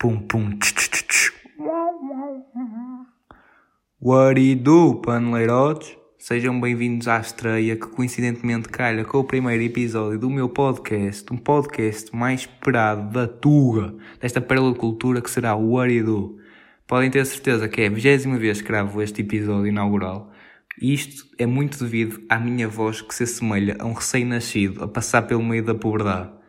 Pum 0.00 0.16
pum 0.16 0.56
tch, 0.58 0.72
tch, 0.72 1.02
tch. 1.08 1.32
What 4.00 4.40
do 4.40 4.56
do, 4.56 4.94
paneleirotes? 5.02 5.94
Sejam 6.18 6.58
bem-vindos 6.58 7.06
à 7.06 7.20
estreia 7.20 7.76
que 7.76 7.86
coincidentemente 7.86 8.70
calha 8.70 9.04
com 9.04 9.18
o 9.18 9.24
primeiro 9.24 9.62
episódio 9.62 10.18
do 10.18 10.30
meu 10.30 10.48
podcast, 10.48 11.30
um 11.30 11.36
podcast 11.36 12.16
mais 12.16 12.40
esperado 12.40 13.12
da 13.12 13.28
Tuga, 13.28 13.94
desta 14.18 14.40
pérola 14.40 14.74
cultura 14.74 15.20
que 15.20 15.30
será 15.30 15.54
o 15.54 15.76
do? 16.02 16.38
Podem 16.86 17.10
ter 17.10 17.26
certeza 17.26 17.68
que 17.68 17.82
é 17.82 17.88
a 17.88 17.90
vigésima 17.90 18.38
vez 18.38 18.62
que 18.62 18.68
gravo 18.68 19.02
este 19.02 19.20
episódio 19.20 19.66
inaugural. 19.66 20.32
Isto 20.80 21.26
é 21.36 21.44
muito 21.44 21.78
devido 21.78 22.22
à 22.26 22.38
minha 22.38 22.66
voz 22.66 23.02
que 23.02 23.14
se 23.14 23.24
assemelha 23.24 23.76
a 23.78 23.84
um 23.84 23.92
recém-nascido 23.92 24.82
a 24.82 24.88
passar 24.88 25.20
pelo 25.26 25.42
meio 25.42 25.62
da 25.62 25.74
pobreza 25.74 26.39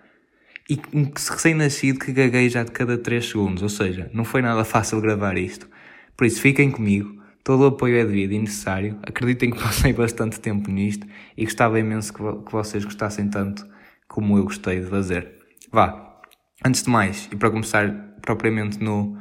e 0.71 0.79
um 0.93 1.03
recém-nascido 1.03 1.99
que 1.99 2.13
gagueja 2.13 2.63
de 2.63 2.71
cada 2.71 2.97
3 2.97 3.27
segundos, 3.27 3.61
ou 3.61 3.67
seja, 3.67 4.09
não 4.13 4.23
foi 4.23 4.41
nada 4.41 4.63
fácil 4.63 5.01
gravar 5.01 5.37
isto. 5.37 5.67
Por 6.15 6.25
isso, 6.25 6.39
fiquem 6.39 6.71
comigo, 6.71 7.21
todo 7.43 7.63
o 7.63 7.65
apoio 7.65 7.97
é 7.97 8.05
devido 8.05 8.31
e 8.31 8.39
necessário. 8.39 8.97
Acreditem 9.03 9.51
que 9.51 9.59
passei 9.59 9.91
bastante 9.91 10.39
tempo 10.39 10.71
nisto 10.71 11.05
e 11.35 11.43
gostava 11.43 11.77
imenso 11.77 12.13
que, 12.13 12.23
que 12.45 12.51
vocês 12.53 12.85
gostassem 12.85 13.27
tanto 13.27 13.67
como 14.07 14.37
eu 14.37 14.45
gostei 14.45 14.79
de 14.79 14.85
fazer. 14.87 15.33
Vá, 15.69 16.21
antes 16.65 16.83
de 16.83 16.89
mais, 16.89 17.27
e 17.33 17.35
para 17.35 17.51
começar 17.51 17.91
propriamente 18.21 18.81
no, 18.81 19.17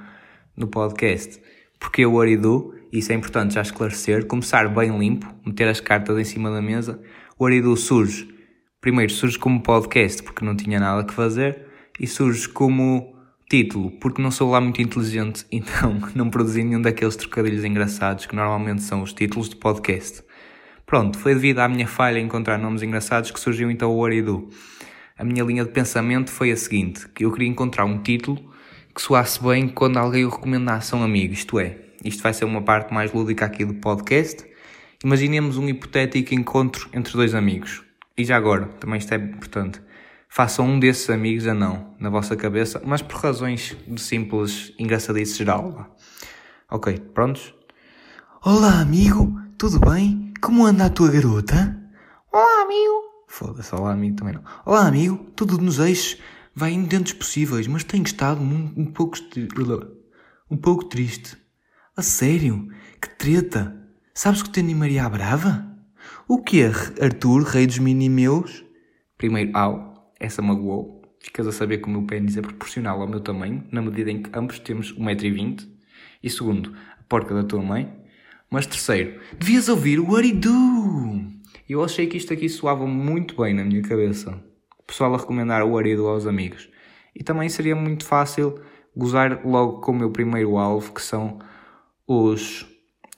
no 0.57 0.69
podcast, 0.69 1.43
porque 1.81 2.07
o 2.07 2.21
Aridu, 2.21 2.77
isso 2.93 3.11
é 3.11 3.17
importante 3.17 3.55
já 3.55 3.63
esclarecer, 3.63 4.25
começar 4.25 4.69
bem 4.69 4.97
limpo, 4.97 5.27
meter 5.45 5.67
as 5.67 5.81
cartas 5.81 6.17
em 6.17 6.25
cima 6.25 6.49
da 6.49 6.63
mesa. 6.63 7.03
O 7.37 7.45
Aridu 7.45 7.77
surge 7.77 8.29
Primeiro 8.81 9.13
surge 9.13 9.39
como 9.39 9.63
podcast 9.63 10.23
porque 10.23 10.43
não 10.43 10.57
tinha 10.57 10.81
nada 10.81 11.05
que 11.05 11.13
fazer 11.13 11.67
e 12.01 12.07
surge 12.07 12.49
como 12.49 13.15
título 13.47 13.91
porque 14.01 14.23
não 14.23 14.31
sou 14.31 14.51
lá 14.51 14.59
muito 14.59 14.81
inteligente, 14.81 15.45
então 15.53 16.01
não 16.15 16.31
produzi 16.31 16.65
nenhum 16.65 16.81
daqueles 16.81 17.15
trocadilhos 17.15 17.63
engraçados 17.63 18.25
que 18.25 18.35
normalmente 18.35 18.83
são 18.83 19.03
os 19.03 19.13
títulos 19.13 19.51
de 19.51 19.57
podcast. 19.57 20.25
Pronto, 20.87 21.19
foi 21.19 21.35
devido 21.35 21.59
à 21.59 21.69
minha 21.69 21.87
falha 21.87 22.19
em 22.19 22.25
encontrar 22.25 22.57
nomes 22.57 22.83
engraçados 22.83 23.31
que 23.31 23.39
surgiu 23.39 23.71
então 23.71 23.93
o 23.93 23.99
Oridu. 23.99 24.49
A 25.19 25.25
minha 25.25 25.45
linha 25.45 25.63
de 25.63 25.71
pensamento 25.71 26.31
foi 26.31 26.51
a 26.51 26.57
seguinte, 26.57 27.07
que 27.15 27.27
eu 27.27 27.33
queria 27.33 27.49
encontrar 27.49 27.85
um 27.85 27.99
título 27.99 28.43
que 28.95 29.03
soasse 29.03 29.43
bem 29.43 29.69
quando 29.69 29.99
alguém 29.99 30.25
o 30.25 30.31
recomendasse 30.31 30.95
a 30.95 30.99
um 30.99 31.03
amigo, 31.03 31.35
isto 31.35 31.61
é, 31.61 31.77
isto 32.03 32.23
vai 32.23 32.33
ser 32.33 32.47
uma 32.47 32.63
parte 32.63 32.95
mais 32.95 33.13
lúdica 33.13 33.45
aqui 33.45 33.63
do 33.63 33.75
podcast. 33.75 34.43
Imaginemos 35.05 35.59
um 35.59 35.69
hipotético 35.69 36.35
encontro 36.35 36.89
entre 36.95 37.13
dois 37.13 37.35
amigos. 37.35 37.90
E 38.21 38.25
já 38.27 38.37
agora, 38.37 38.67
também 38.79 38.99
isto 38.99 39.15
é 39.15 39.17
importante, 39.17 39.81
façam 40.29 40.67
um 40.67 40.79
desses 40.79 41.09
amigos 41.09 41.47
a 41.47 41.55
não, 41.55 41.95
na 41.99 42.11
vossa 42.11 42.37
cabeça, 42.37 42.79
mas 42.85 43.01
por 43.01 43.17
razões 43.17 43.75
de 43.89 43.99
simples 43.99 44.75
engraçadice 44.79 45.39
geral. 45.39 45.97
Ok, 46.71 46.99
prontos? 47.15 47.55
Olá, 48.45 48.79
amigo, 48.83 49.41
tudo 49.57 49.81
bem? 49.81 50.35
Como 50.39 50.67
anda 50.67 50.85
a 50.85 50.91
tua 50.91 51.11
garota? 51.11 51.75
Olá, 52.31 52.63
amigo. 52.65 53.25
Foda-se, 53.27 53.75
olá, 53.75 53.95
amigo 53.95 54.17
também 54.17 54.35
não. 54.35 54.45
Olá, 54.67 54.87
amigo, 54.87 55.17
tudo 55.35 55.57
nos 55.57 55.79
eixos? 55.79 56.21
Vai 56.55 56.73
indo 56.73 56.89
dentro 56.89 57.17
possíveis, 57.17 57.67
mas 57.67 57.85
tenho 57.85 58.05
estado 58.05 58.43
um, 58.43 58.71
um 58.77 58.85
pouco... 58.85 59.17
um 60.51 60.59
pouco 60.59 60.85
triste. 60.85 61.39
A 61.97 62.03
sério? 62.03 62.69
Que 63.01 63.09
treta? 63.17 63.75
Sabes 64.13 64.43
que 64.43 64.51
tenho 64.51 64.77
Maria 64.77 65.09
Brava? 65.09 65.70
O 66.29 66.43
que 66.43 66.63
é 66.63 66.67
Arthur, 67.03 67.43
rei 67.43 67.67
dos 67.67 67.79
mini-meus? 67.79 68.65
Primeiro, 69.19 69.51
au, 69.57 70.15
essa 70.19 70.41
magoou. 70.41 71.03
Ficas 71.21 71.47
a 71.47 71.53
saber 71.53 71.79
que 71.79 71.89
o 71.89 71.91
meu 71.91 72.03
pênis 72.03 72.37
é 72.37 72.41
proporcional 72.41 73.01
ao 73.01 73.09
meu 73.09 73.21
tamanho, 73.21 73.65
na 73.71 73.83
medida 73.83 74.11
em 74.11 74.23
que 74.23 74.31
ambos 74.33 74.59
temos 74.59 74.95
1,20m. 74.95 75.69
E 76.23 76.31
segundo, 76.31 76.75
a 76.99 77.03
porca 77.05 77.35
da 77.35 77.45
tua 77.45 77.63
mãe. 77.63 77.95
Mas 78.51 78.67
terceiro, 78.67 79.21
devias 79.39 79.69
ouvir 79.69 80.01
o 80.01 80.17
Aridu! 80.17 81.31
Eu 81.69 81.85
achei 81.85 82.07
que 82.07 82.17
isto 82.17 82.33
aqui 82.33 82.49
soava 82.49 82.87
muito 82.87 83.41
bem 83.41 83.55
na 83.55 83.65
minha 83.65 83.83
cabeça. 83.83 84.43
O 84.79 84.83
pessoal 84.83 85.15
a 85.15 85.19
recomendar 85.19 85.63
o 85.63 85.79
Aridu 85.79 86.09
aos 86.09 86.27
amigos. 86.27 86.69
E 87.15 87.23
também 87.23 87.49
seria 87.49 87.77
muito 87.77 88.05
fácil 88.05 88.61
gozar 88.97 89.47
logo 89.47 89.81
com 89.81 89.93
o 89.93 89.95
meu 89.95 90.11
primeiro 90.11 90.57
alvo, 90.57 90.93
que 90.93 91.03
são 91.03 91.39
os 92.07 92.67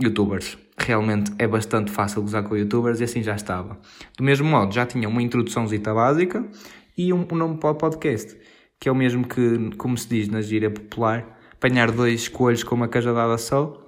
youtubers 0.00 0.56
realmente 0.78 1.32
é 1.38 1.46
bastante 1.46 1.90
fácil 1.90 2.22
usar 2.22 2.42
com 2.42 2.56
youtubers 2.56 3.00
e 3.00 3.04
assim 3.04 3.22
já 3.22 3.34
estava. 3.34 3.78
Do 4.16 4.24
mesmo 4.24 4.48
modo, 4.48 4.72
já 4.74 4.86
tinha 4.86 5.08
uma 5.08 5.22
introduçãozita 5.22 5.92
básica 5.94 6.44
e 6.96 7.12
um, 7.12 7.26
um 7.30 7.36
nome 7.36 7.58
para 7.58 7.70
o 7.70 7.74
podcast, 7.74 8.36
que 8.80 8.88
é 8.88 8.92
o 8.92 8.94
mesmo 8.94 9.26
que, 9.26 9.70
como 9.76 9.96
se 9.96 10.08
diz 10.08 10.28
na 10.28 10.40
gíria 10.40 10.70
popular, 10.70 11.38
apanhar 11.52 11.90
dois 11.90 12.28
coelhos 12.28 12.64
com 12.64 12.74
uma 12.74 12.88
cajadada 12.88 13.38
só, 13.38 13.78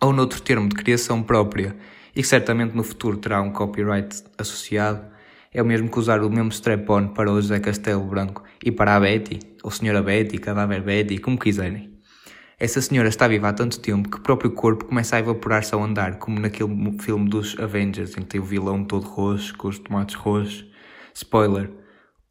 ou 0.00 0.12
noutro 0.12 0.40
termo 0.42 0.68
de 0.68 0.74
criação 0.74 1.22
própria, 1.22 1.76
e 2.14 2.22
que 2.22 2.28
certamente 2.28 2.74
no 2.74 2.82
futuro 2.82 3.16
terá 3.16 3.40
um 3.40 3.52
copyright 3.52 4.22
associado, 4.38 5.12
é 5.52 5.62
o 5.62 5.66
mesmo 5.66 5.90
que 5.90 5.98
usar 5.98 6.22
o 6.22 6.30
mesmo 6.30 6.48
strap-on 6.48 7.08
para 7.08 7.30
o 7.30 7.40
José 7.40 7.60
Castelo 7.60 8.04
Branco 8.04 8.42
e 8.64 8.72
para 8.72 8.96
a 8.96 9.00
Betty, 9.00 9.38
ou 9.62 9.70
Senhora 9.70 10.02
Betty, 10.02 10.38
Cadáver 10.38 10.82
Betty, 10.82 11.18
como 11.18 11.38
quiserem. 11.38 11.91
Essa 12.62 12.80
senhora 12.80 13.08
está 13.08 13.26
viva 13.26 13.48
há 13.48 13.52
tanto 13.52 13.80
tempo 13.80 14.08
que 14.08 14.18
o 14.18 14.20
próprio 14.20 14.52
corpo 14.52 14.84
começa 14.84 15.16
a 15.16 15.18
evaporar-se 15.18 15.74
ao 15.74 15.82
andar, 15.82 16.20
como 16.20 16.38
naquele 16.38 16.96
filme 17.00 17.28
dos 17.28 17.58
Avengers, 17.58 18.12
em 18.12 18.20
que 18.20 18.26
tem 18.26 18.40
o 18.40 18.44
vilão 18.44 18.84
todo 18.84 19.04
roxo, 19.04 19.52
com 19.56 19.66
os 19.66 19.80
tomates 19.80 20.14
roxos. 20.14 20.64
Spoiler, 21.12 21.72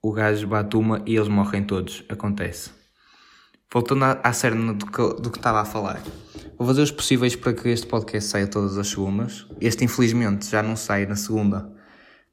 o 0.01 0.13
gajo 0.13 0.47
bate 0.47 0.77
uma 0.77 1.03
e 1.05 1.17
eles 1.17 1.27
morrem 1.27 1.65
todos. 1.65 2.05
Acontece. 2.07 2.69
Voltando 3.69 4.05
à 4.05 4.31
cerne 4.31 4.73
do 4.73 4.85
que, 4.85 5.21
do 5.21 5.29
que 5.29 5.37
estava 5.37 5.59
a 5.59 5.65
falar. 5.65 6.01
Vou 6.57 6.65
fazer 6.65 6.83
os 6.83 6.91
possíveis 6.91 7.35
para 7.35 7.51
que 7.51 7.67
este 7.67 7.87
podcast 7.87 8.29
saia 8.29 8.47
todas 8.47 8.77
as 8.77 8.87
segundas. 8.87 9.45
Este, 9.59 9.83
infelizmente, 9.83 10.49
já 10.49 10.63
não 10.63 10.77
sai 10.77 11.05
na 11.05 11.17
segunda, 11.17 11.69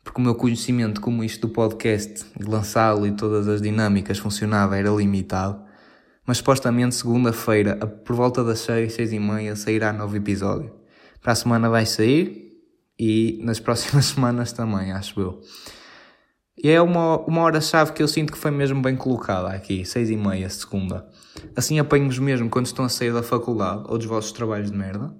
porque 0.04 0.20
o 0.20 0.24
meu 0.24 0.36
conhecimento 0.36 1.00
como 1.00 1.24
isto 1.24 1.48
do 1.48 1.52
podcast, 1.52 2.26
de 2.38 2.48
lançá-lo 2.48 3.08
e 3.08 3.10
todas 3.10 3.48
as 3.48 3.60
dinâmicas 3.60 4.18
funcionava, 4.18 4.78
era 4.78 4.88
limitado 4.88 5.66
mas 6.28 6.36
supostamente 6.36 6.94
segunda-feira, 6.94 7.74
por 7.74 8.14
volta 8.14 8.44
das 8.44 8.58
6, 8.58 8.92
6 8.92 9.14
e 9.14 9.18
meia, 9.18 9.56
sairá 9.56 9.94
novo 9.94 10.14
episódio. 10.14 10.70
Para 11.22 11.32
a 11.32 11.34
semana 11.34 11.70
vai 11.70 11.86
sair 11.86 12.52
e 12.98 13.40
nas 13.42 13.58
próximas 13.58 14.04
semanas 14.04 14.52
também, 14.52 14.92
acho 14.92 15.18
eu. 15.18 15.40
E 16.62 16.68
é 16.68 16.82
uma, 16.82 17.16
uma 17.20 17.40
hora-chave 17.40 17.92
que 17.92 18.02
eu 18.02 18.06
sinto 18.06 18.30
que 18.30 18.38
foi 18.38 18.50
mesmo 18.50 18.82
bem 18.82 18.94
colocada 18.94 19.48
aqui, 19.48 19.86
6 19.86 20.10
e 20.10 20.16
meia, 20.16 20.50
segunda. 20.50 21.08
Assim 21.56 21.78
apanho-vos 21.78 22.18
mesmo 22.18 22.50
quando 22.50 22.66
estão 22.66 22.84
a 22.84 22.90
sair 22.90 23.14
da 23.14 23.22
faculdade 23.22 23.84
ou 23.88 23.96
dos 23.96 24.06
vossos 24.06 24.30
trabalhos 24.32 24.70
de 24.70 24.76
merda. 24.76 25.10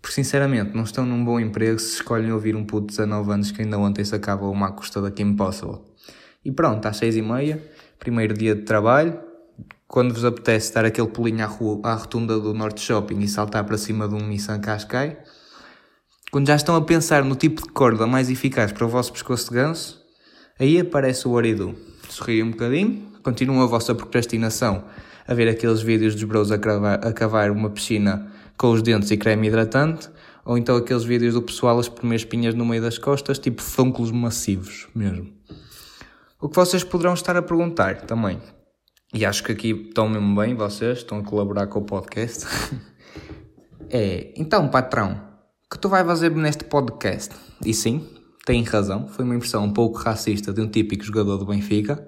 Porque 0.00 0.14
sinceramente 0.14 0.74
não 0.74 0.84
estão 0.84 1.04
num 1.04 1.22
bom 1.22 1.38
emprego 1.38 1.78
se 1.78 1.96
escolhem 1.96 2.32
ouvir 2.32 2.56
um 2.56 2.64
puto 2.64 2.86
de 2.86 2.96
19 2.96 3.32
anos 3.32 3.50
que 3.50 3.60
ainda 3.60 3.76
ontem 3.78 4.02
se 4.02 4.14
acaba 4.14 4.48
uma 4.48 4.72
custa 4.72 5.02
da 5.02 5.10
Kim 5.10 5.36
Possible. 5.36 5.80
E 6.42 6.50
pronto, 6.50 6.86
às 6.86 6.96
6 6.96 7.16
e 7.16 7.22
meia, 7.22 7.62
primeiro 7.98 8.32
dia 8.32 8.54
de 8.54 8.62
trabalho, 8.62 9.33
quando 9.86 10.12
vos 10.12 10.24
apetece 10.24 10.72
dar 10.74 10.84
aquele 10.84 11.08
pulinho 11.08 11.44
à, 11.44 11.46
rua, 11.46 11.80
à 11.84 11.94
rotunda 11.94 12.38
do 12.38 12.52
Norte 12.52 12.80
Shopping 12.80 13.20
e 13.20 13.28
saltar 13.28 13.64
para 13.64 13.78
cima 13.78 14.08
de 14.08 14.14
um 14.14 14.26
Nissan 14.26 14.60
Qashqai, 14.60 15.18
quando 16.30 16.48
já 16.48 16.56
estão 16.56 16.74
a 16.74 16.82
pensar 16.82 17.22
no 17.24 17.36
tipo 17.36 17.62
de 17.62 17.68
corda 17.68 18.06
mais 18.06 18.28
eficaz 18.28 18.72
para 18.72 18.84
o 18.84 18.88
vosso 18.88 19.12
pescoço 19.12 19.50
de 19.50 19.54
ganso, 19.54 20.02
aí 20.58 20.80
aparece 20.80 21.28
o 21.28 21.30
Oridu. 21.30 21.74
Sorriem 22.08 22.42
um 22.42 22.50
bocadinho, 22.50 23.06
continuam 23.22 23.62
a 23.62 23.66
vossa 23.66 23.94
procrastinação 23.94 24.84
a 25.26 25.34
ver 25.34 25.48
aqueles 25.48 25.80
vídeos 25.80 26.14
dos 26.14 26.24
bros 26.24 26.50
a, 26.52 26.58
cravar, 26.58 27.06
a 27.06 27.12
cavar 27.12 27.50
uma 27.50 27.70
piscina 27.70 28.30
com 28.56 28.70
os 28.70 28.82
dentes 28.82 29.10
e 29.10 29.16
creme 29.16 29.48
hidratante, 29.48 30.08
ou 30.44 30.58
então 30.58 30.76
aqueles 30.76 31.04
vídeos 31.04 31.34
do 31.34 31.42
pessoal 31.42 31.78
a 31.78 31.80
espremer 31.80 32.16
espinhas 32.16 32.54
no 32.54 32.66
meio 32.66 32.82
das 32.82 32.98
costas, 32.98 33.38
tipo 33.38 33.62
fúnculos 33.62 34.10
massivos 34.10 34.88
mesmo. 34.94 35.32
O 36.40 36.48
que 36.48 36.56
vocês 36.56 36.84
poderão 36.84 37.14
estar 37.14 37.36
a 37.36 37.42
perguntar 37.42 38.02
também, 38.02 38.38
e 39.14 39.24
acho 39.24 39.44
que 39.44 39.52
aqui 39.52 39.70
estão 39.70 40.08
mesmo 40.08 40.34
bem 40.34 40.56
vocês, 40.56 40.98
estão 40.98 41.18
a 41.18 41.22
colaborar 41.22 41.68
com 41.68 41.78
o 41.78 41.82
podcast. 41.82 42.46
é, 43.88 44.34
então, 44.36 44.68
patrão, 44.68 45.22
que 45.70 45.78
tu 45.78 45.88
vais 45.88 46.04
fazer 46.04 46.32
neste 46.32 46.64
podcast? 46.64 47.32
E 47.64 47.72
sim, 47.72 48.04
tem 48.44 48.64
razão, 48.64 49.06
foi 49.06 49.24
uma 49.24 49.36
impressão 49.36 49.62
um 49.62 49.72
pouco 49.72 49.98
racista 49.98 50.52
de 50.52 50.60
um 50.60 50.68
típico 50.68 51.04
jogador 51.04 51.38
do 51.38 51.46
Benfica. 51.46 52.04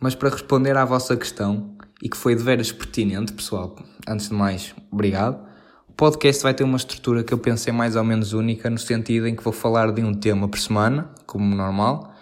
Mas 0.00 0.14
para 0.14 0.30
responder 0.30 0.76
à 0.76 0.84
vossa 0.84 1.16
questão, 1.16 1.76
e 2.00 2.08
que 2.08 2.16
foi 2.16 2.36
de 2.36 2.42
veras 2.44 2.70
pertinente, 2.70 3.32
pessoal, 3.32 3.74
antes 4.06 4.28
de 4.28 4.34
mais, 4.34 4.72
obrigado. 4.92 5.44
O 5.88 5.92
podcast 5.92 6.40
vai 6.40 6.54
ter 6.54 6.62
uma 6.62 6.76
estrutura 6.76 7.24
que 7.24 7.34
eu 7.34 7.38
pensei 7.38 7.72
mais 7.72 7.96
ou 7.96 8.04
menos 8.04 8.32
única, 8.32 8.70
no 8.70 8.78
sentido 8.78 9.26
em 9.26 9.34
que 9.34 9.42
vou 9.42 9.52
falar 9.52 9.90
de 9.90 10.04
um 10.04 10.14
tema 10.14 10.46
por 10.46 10.60
semana, 10.60 11.12
como 11.26 11.52
normal, 11.52 12.14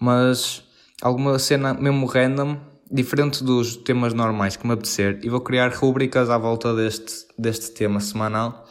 mas 0.00 0.64
alguma 1.00 1.38
cena 1.38 1.74
mesmo 1.74 2.06
random 2.06 2.71
diferente 2.92 3.42
dos 3.42 3.76
temas 3.76 4.12
normais 4.12 4.56
que 4.56 4.66
me 4.66 4.74
apetecer, 4.74 5.18
e 5.22 5.28
vou 5.28 5.40
criar 5.40 5.72
rubricas 5.72 6.28
à 6.28 6.36
volta 6.36 6.74
deste, 6.74 7.26
deste 7.38 7.70
tema 7.72 8.00
semanal, 8.00 8.66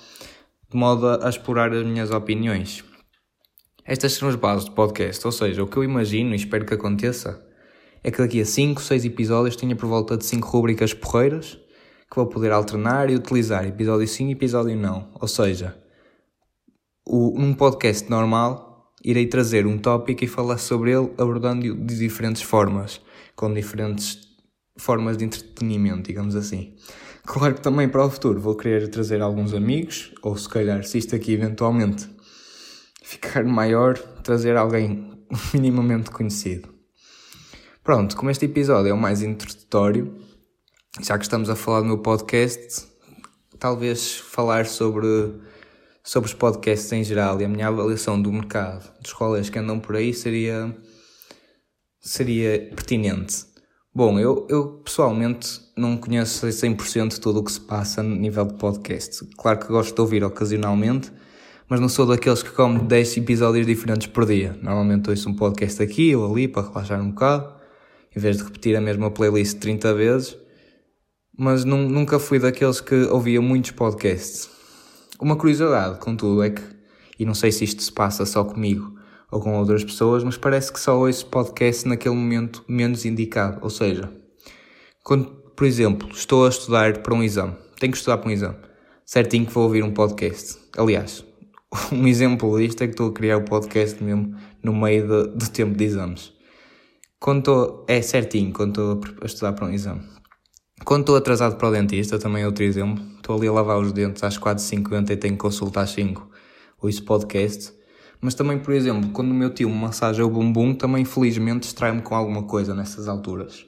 de 0.69 0.77
modo 0.77 1.07
a 1.07 1.27
explorar 1.27 1.73
as 1.73 1.85
minhas 1.85 2.11
opiniões. 2.11 2.83
Estas 3.83 4.13
são 4.13 4.29
as 4.29 4.35
bases 4.35 4.65
do 4.65 4.71
podcast, 4.73 5.25
ou 5.25 5.31
seja, 5.31 5.63
o 5.63 5.67
que 5.67 5.75
eu 5.75 5.83
imagino 5.83 6.33
e 6.33 6.35
espero 6.35 6.65
que 6.65 6.73
aconteça 6.73 7.43
é 8.03 8.11
que 8.11 8.19
daqui 8.19 8.39
a 8.39 8.45
5, 8.45 8.81
6 8.81 9.05
episódios 9.05 9.55
tenha 9.55 9.75
por 9.75 9.87
volta 9.87 10.15
de 10.15 10.25
5 10.25 10.47
rubricas 10.47 10.93
porreiras 10.93 11.57
que 12.09 12.15
vou 12.15 12.27
poder 12.27 12.51
alternar 12.51 13.09
e 13.09 13.15
utilizar 13.15 13.65
episódio 13.65 14.07
sim 14.07 14.27
e 14.27 14.33
episódio 14.33 14.75
não. 14.75 15.09
Ou 15.19 15.27
seja, 15.27 15.77
o, 17.05 17.39
num 17.39 17.53
podcast 17.53 18.09
normal 18.09 18.91
irei 19.03 19.25
trazer 19.27 19.65
um 19.65 19.77
tópico 19.77 20.23
e 20.23 20.27
falar 20.27 20.57
sobre 20.57 20.91
ele 20.91 21.11
abordando 21.17 21.73
de 21.73 21.97
diferentes 21.97 22.41
formas, 22.41 23.01
com 23.41 23.51
diferentes 23.51 24.19
formas 24.77 25.17
de 25.17 25.25
entretenimento, 25.25 26.03
digamos 26.03 26.35
assim. 26.35 26.75
Claro 27.25 27.55
que 27.55 27.61
também 27.61 27.89
para 27.89 28.05
o 28.05 28.09
futuro 28.09 28.39
vou 28.39 28.55
querer 28.55 28.87
trazer 28.87 29.19
alguns 29.19 29.51
amigos, 29.55 30.13
ou 30.21 30.37
se 30.37 30.47
calhar, 30.47 30.83
se 30.83 30.99
isto 30.99 31.15
aqui 31.15 31.33
eventualmente 31.33 32.07
ficar 33.01 33.43
maior, 33.43 33.97
trazer 33.97 34.55
alguém 34.55 35.11
minimamente 35.55 36.11
conhecido. 36.11 36.69
Pronto, 37.83 38.15
como 38.15 38.29
este 38.29 38.45
episódio 38.45 38.91
é 38.91 38.93
o 38.93 38.97
mais 38.97 39.23
introdutório, 39.23 40.15
já 41.01 41.17
que 41.17 41.23
estamos 41.23 41.49
a 41.49 41.55
falar 41.55 41.79
do 41.79 41.87
meu 41.87 41.97
podcast, 41.97 42.85
talvez 43.57 44.17
falar 44.17 44.67
sobre, 44.67 45.33
sobre 46.03 46.27
os 46.27 46.35
podcasts 46.35 46.91
em 46.91 47.03
geral 47.03 47.41
e 47.41 47.45
a 47.45 47.49
minha 47.49 47.69
avaliação 47.69 48.21
do 48.21 48.31
mercado, 48.31 48.87
dos 49.01 49.13
rolês 49.13 49.49
que 49.49 49.57
andam 49.57 49.79
por 49.79 49.95
aí, 49.95 50.13
seria, 50.13 50.77
seria 52.01 52.69
pertinente. 52.75 53.45
Bom, 53.93 54.19
eu, 54.19 54.47
eu 54.49 54.81
pessoalmente 54.83 55.61
não 55.77 55.95
conheço 55.95 56.47
100% 56.47 57.19
tudo 57.19 57.39
o 57.39 57.43
que 57.43 57.51
se 57.51 57.61
passa 57.61 58.01
no 58.01 58.15
nível 58.15 58.45
de 58.45 58.55
podcast. 58.55 59.25
Claro 59.37 59.59
que 59.59 59.67
gosto 59.67 59.93
de 59.93 60.01
ouvir 60.01 60.23
ocasionalmente, 60.23 61.11
mas 61.69 61.79
não 61.79 61.87
sou 61.87 62.05
daqueles 62.05 62.43
que 62.43 62.49
come 62.49 62.79
10 62.79 63.17
episódios 63.17 63.65
diferentes 63.65 64.07
por 64.07 64.25
dia. 64.25 64.57
Normalmente 64.61 65.09
ouço 65.09 65.29
um 65.29 65.35
podcast 65.35 65.81
aqui 65.81 66.15
ou 66.15 66.29
ali 66.29 66.47
para 66.47 66.67
relaxar 66.67 67.01
um 67.01 67.11
bocado, 67.11 67.53
em 68.15 68.19
vez 68.19 68.37
de 68.37 68.43
repetir 68.43 68.75
a 68.75 68.81
mesma 68.81 69.11
playlist 69.11 69.59
30 69.59 69.93
vezes 69.93 70.41
mas 71.37 71.63
nunca 71.63 72.19
fui 72.19 72.37
daqueles 72.37 72.79
que 72.79 72.93
ouvia 73.05 73.41
muitos 73.41 73.71
podcasts. 73.71 74.47
Uma 75.19 75.35
curiosidade, 75.35 75.99
contudo, 75.99 76.43
é 76.43 76.51
que, 76.51 76.61
e 77.17 77.25
não 77.25 77.33
sei 77.33 77.51
se 77.51 77.63
isto 77.63 77.81
se 77.81 77.91
passa 77.91 78.27
só 78.27 78.43
comigo 78.43 78.95
ou 79.31 79.39
com 79.39 79.57
outras 79.57 79.83
pessoas, 79.83 80.23
mas 80.23 80.35
parece 80.35 80.71
que 80.71 80.79
só 80.79 80.99
ouço 80.99 81.25
podcast 81.27 81.87
naquele 81.87 82.13
momento 82.13 82.63
menos 82.67 83.05
indicado. 83.05 83.59
Ou 83.61 83.69
seja, 83.69 84.11
quando, 85.03 85.25
por 85.55 85.65
exemplo, 85.65 86.09
estou 86.11 86.45
a 86.45 86.49
estudar 86.49 87.01
para 87.01 87.15
um 87.15 87.23
exame, 87.23 87.55
tenho 87.79 87.93
que 87.93 87.97
estudar 87.97 88.17
para 88.17 88.29
um 88.29 88.33
exame, 88.33 88.57
certinho 89.05 89.45
que 89.45 89.53
vou 89.53 89.63
ouvir 89.63 89.83
um 89.83 89.91
podcast. 89.91 90.59
Aliás, 90.77 91.23
um 91.91 92.05
exemplo 92.05 92.59
disto 92.59 92.83
é 92.83 92.87
que 92.87 92.93
estou 92.93 93.09
a 93.09 93.13
criar 93.13 93.37
o 93.37 93.45
podcast 93.45 94.03
mesmo 94.03 94.35
no 94.61 94.75
meio 94.75 95.07
do 95.27 95.49
tempo 95.49 95.75
de 95.75 95.85
exames. 95.85 96.33
Quando 97.17 97.39
estou, 97.39 97.85
é 97.87 98.01
certinho 98.01 98.51
quando 98.51 98.99
estou 98.99 99.15
a 99.21 99.25
estudar 99.25 99.53
para 99.53 99.67
um 99.67 99.71
exame. 99.71 100.01
Quando 100.83 101.01
estou 101.01 101.15
atrasado 101.15 101.55
para 101.57 101.69
o 101.69 101.71
dentista, 101.71 102.17
também 102.17 102.41
é 102.41 102.45
outro 102.47 102.63
exemplo, 102.63 103.03
estou 103.15 103.37
ali 103.37 103.47
a 103.47 103.51
lavar 103.51 103.77
os 103.79 103.93
dentes 103.93 104.23
às 104.23 104.37
4h50 104.37 105.11
e 105.11 105.15
tenho 105.15 105.35
que 105.35 105.39
consultar 105.39 105.83
às 105.83 105.91
5 105.91 106.27
ou 106.81 106.89
isso 106.89 107.05
podcast. 107.05 107.71
Mas 108.21 108.35
também, 108.35 108.59
por 108.59 108.73
exemplo, 108.73 109.09
quando 109.09 109.31
o 109.31 109.33
meu 109.33 109.49
tio 109.49 109.67
me 109.69 109.75
massageia 109.75 110.25
o 110.25 110.29
bumbum, 110.29 110.75
também 110.75 111.03
felizmente 111.03 111.61
distrai-me 111.61 112.01
com 112.01 112.13
alguma 112.13 112.43
coisa 112.43 112.75
nessas 112.75 113.07
alturas. 113.07 113.65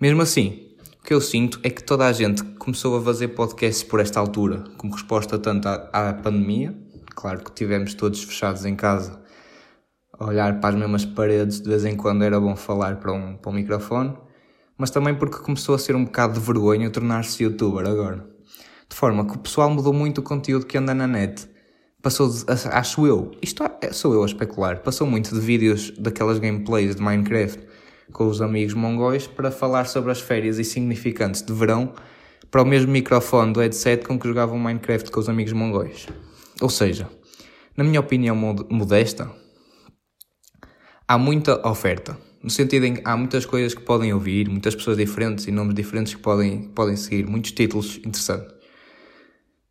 Mesmo 0.00 0.20
assim, 0.22 0.66
o 1.00 1.04
que 1.04 1.14
eu 1.14 1.20
sinto 1.20 1.60
é 1.62 1.70
que 1.70 1.82
toda 1.82 2.06
a 2.06 2.12
gente 2.12 2.42
começou 2.42 2.96
a 2.98 3.02
fazer 3.02 3.28
podcasts 3.28 3.84
por 3.84 4.00
esta 4.00 4.18
altura, 4.18 4.64
como 4.76 4.92
resposta 4.92 5.38
tanto 5.38 5.68
à, 5.68 5.88
à 5.92 6.12
pandemia, 6.14 6.76
claro 7.14 7.42
que 7.44 7.52
tivemos 7.52 7.94
todos 7.94 8.22
fechados 8.22 8.64
em 8.64 8.74
casa, 8.74 9.22
a 10.18 10.26
olhar 10.26 10.60
para 10.60 10.70
as 10.70 10.74
mesmas 10.74 11.04
paredes, 11.04 11.60
de 11.60 11.68
vez 11.68 11.84
em 11.84 11.96
quando 11.96 12.24
era 12.24 12.40
bom 12.40 12.56
falar 12.56 12.96
para 12.96 13.12
um, 13.12 13.36
para 13.36 13.50
um 13.50 13.54
microfone, 13.54 14.16
mas 14.76 14.90
também 14.90 15.14
porque 15.14 15.38
começou 15.38 15.74
a 15.74 15.78
ser 15.78 15.94
um 15.94 16.04
bocado 16.04 16.34
de 16.34 16.40
vergonha 16.40 16.90
tornar-se 16.90 17.42
youtuber 17.42 17.86
agora. 17.86 18.28
De 18.88 18.96
forma 18.96 19.26
que 19.26 19.36
o 19.36 19.38
pessoal 19.38 19.70
mudou 19.70 19.92
muito 19.92 20.18
o 20.18 20.22
conteúdo 20.22 20.66
que 20.66 20.78
anda 20.78 20.94
na 20.94 21.06
net. 21.06 21.48
Passou 22.08 22.26
de, 22.26 22.42
acho 22.72 23.06
eu, 23.06 23.32
isto 23.42 23.62
é, 23.82 23.92
sou 23.92 24.14
eu 24.14 24.22
a 24.22 24.24
especular, 24.24 24.80
passou 24.80 25.06
muito 25.06 25.34
de 25.34 25.40
vídeos 25.42 25.90
daquelas 25.90 26.38
gameplays 26.38 26.96
de 26.96 27.02
Minecraft 27.02 27.60
com 28.14 28.26
os 28.26 28.40
amigos 28.40 28.72
mongóis 28.72 29.26
para 29.26 29.50
falar 29.50 29.84
sobre 29.84 30.10
as 30.10 30.18
férias 30.18 30.58
insignificantes 30.58 31.42
de 31.42 31.52
verão 31.52 31.92
para 32.50 32.62
o 32.62 32.64
mesmo 32.64 32.90
microfone 32.90 33.52
do 33.52 33.60
headset 33.60 34.06
com 34.06 34.18
que 34.18 34.26
jogavam 34.26 34.58
Minecraft 34.58 35.10
com 35.10 35.20
os 35.20 35.28
amigos 35.28 35.52
mongóis. 35.52 36.06
Ou 36.62 36.70
seja, 36.70 37.10
na 37.76 37.84
minha 37.84 38.00
opinião 38.00 38.34
modesta, 38.70 39.30
há 41.06 41.18
muita 41.18 41.68
oferta 41.68 42.16
no 42.42 42.48
sentido 42.48 42.86
em 42.86 42.94
que 42.94 43.02
há 43.04 43.18
muitas 43.18 43.44
coisas 43.44 43.74
que 43.74 43.82
podem 43.82 44.14
ouvir, 44.14 44.48
muitas 44.48 44.74
pessoas 44.74 44.96
diferentes 44.96 45.46
e 45.46 45.50
nomes 45.50 45.74
diferentes 45.74 46.14
que 46.14 46.22
podem, 46.22 46.70
podem 46.70 46.96
seguir, 46.96 47.26
muitos 47.26 47.52
títulos 47.52 47.98
interessantes. 47.98 48.54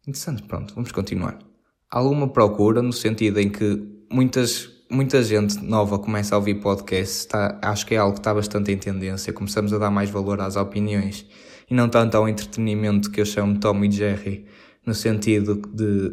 Interessantes, 0.08 0.46
pronto, 0.46 0.76
vamos 0.76 0.92
continuar. 0.92 1.47
Alguma 1.90 2.28
procura 2.28 2.82
no 2.82 2.92
sentido 2.92 3.40
em 3.40 3.50
que 3.50 3.82
muitas, 4.12 4.70
muita 4.90 5.24
gente 5.24 5.58
nova 5.64 5.98
começa 5.98 6.36
a 6.36 6.38
ouvir 6.38 6.56
podcasts, 6.56 7.20
está, 7.20 7.60
acho 7.62 7.86
que 7.86 7.96
é 7.96 7.98
algo 7.98 8.14
que 8.14 8.20
está 8.20 8.34
bastante 8.34 8.72
em 8.72 8.78
tendência, 8.78 9.32
começamos 9.32 9.72
a 9.74 9.78
dar 9.78 9.90
mais 9.90 10.10
valor 10.10 10.42
às 10.42 10.56
opiniões 10.56 11.26
e 11.70 11.74
não 11.74 11.90
tanto 11.90 12.16
ao 12.16 12.28
entretenimento 12.28 13.10
que 13.10 13.22
eu 13.22 13.26
chamo 13.26 13.60
Tom 13.60 13.84
e 13.84 13.92
Jerry, 13.92 14.46
no 14.86 14.94
sentido 14.94 15.62
de, 15.74 16.10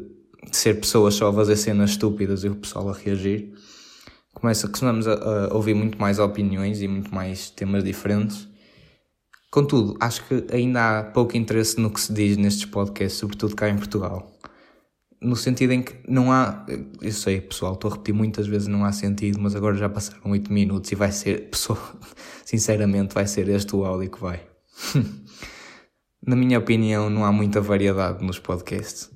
de 0.51 0.57
ser 0.57 0.75
pessoas 0.81 1.15
só 1.15 1.29
a 1.29 1.33
fazer 1.33 1.57
cenas 1.57 1.91
estúpidas 1.91 2.45
e 2.45 2.49
o 2.49 2.57
pessoal 2.57 2.89
a 2.91 2.93
reagir 2.93 3.53
começa, 4.35 4.69
costumamos 4.69 5.07
a, 5.07 5.15
a, 5.15 5.55
ouvir 5.55 5.75
muito 5.75 5.99
mais 5.99 6.19
opiniões 6.19 6.83
e 6.83 6.89
muito 6.89 7.15
mais 7.15 7.49
temas 7.49 7.85
diferentes. 7.85 8.49
Contudo, 9.51 9.97
acho 10.01 10.27
que 10.27 10.45
ainda 10.53 10.99
há 10.99 11.03
pouco 11.05 11.37
interesse 11.37 11.81
no 11.81 11.91
que 11.91 12.01
se 12.01 12.13
diz 12.13 12.37
nestes 12.37 12.65
podcasts, 12.65 13.19
sobretudo 13.19 13.55
cá 13.55 13.71
em 13.71 13.77
Portugal. 13.77 14.34
No 15.25 15.37
sentido 15.37 15.73
em 15.73 15.83
que 15.83 15.95
não 16.07 16.31
há. 16.31 16.67
Eu 17.01 17.13
sei, 17.13 17.41
pessoal, 17.41 17.73
estou 17.73 17.91
a 17.91 17.95
repetir 17.95 18.15
muitas 18.15 18.47
vezes, 18.47 18.69
não 18.69 18.85
há 18.85 18.93
sentido, 18.93 19.41
mas 19.41 19.57
agora 19.57 19.75
já 19.75 19.89
passaram 19.89 20.31
8 20.31 20.53
minutos 20.53 20.93
e 20.93 20.95
vai 20.95 21.11
ser. 21.11 21.49
Pessoal, 21.51 21.79
sinceramente, 22.45 23.15
vai 23.15 23.27
ser 23.27 23.49
este 23.49 23.75
o 23.75 23.85
áudio 23.85 24.11
que 24.11 24.21
vai. 24.21 24.43
Na 26.27 26.37
minha 26.37 26.59
opinião, 26.59 27.09
não 27.09 27.25
há 27.25 27.33
muita 27.33 27.61
variedade 27.61 28.25
nos 28.25 28.39
podcasts. 28.39 29.11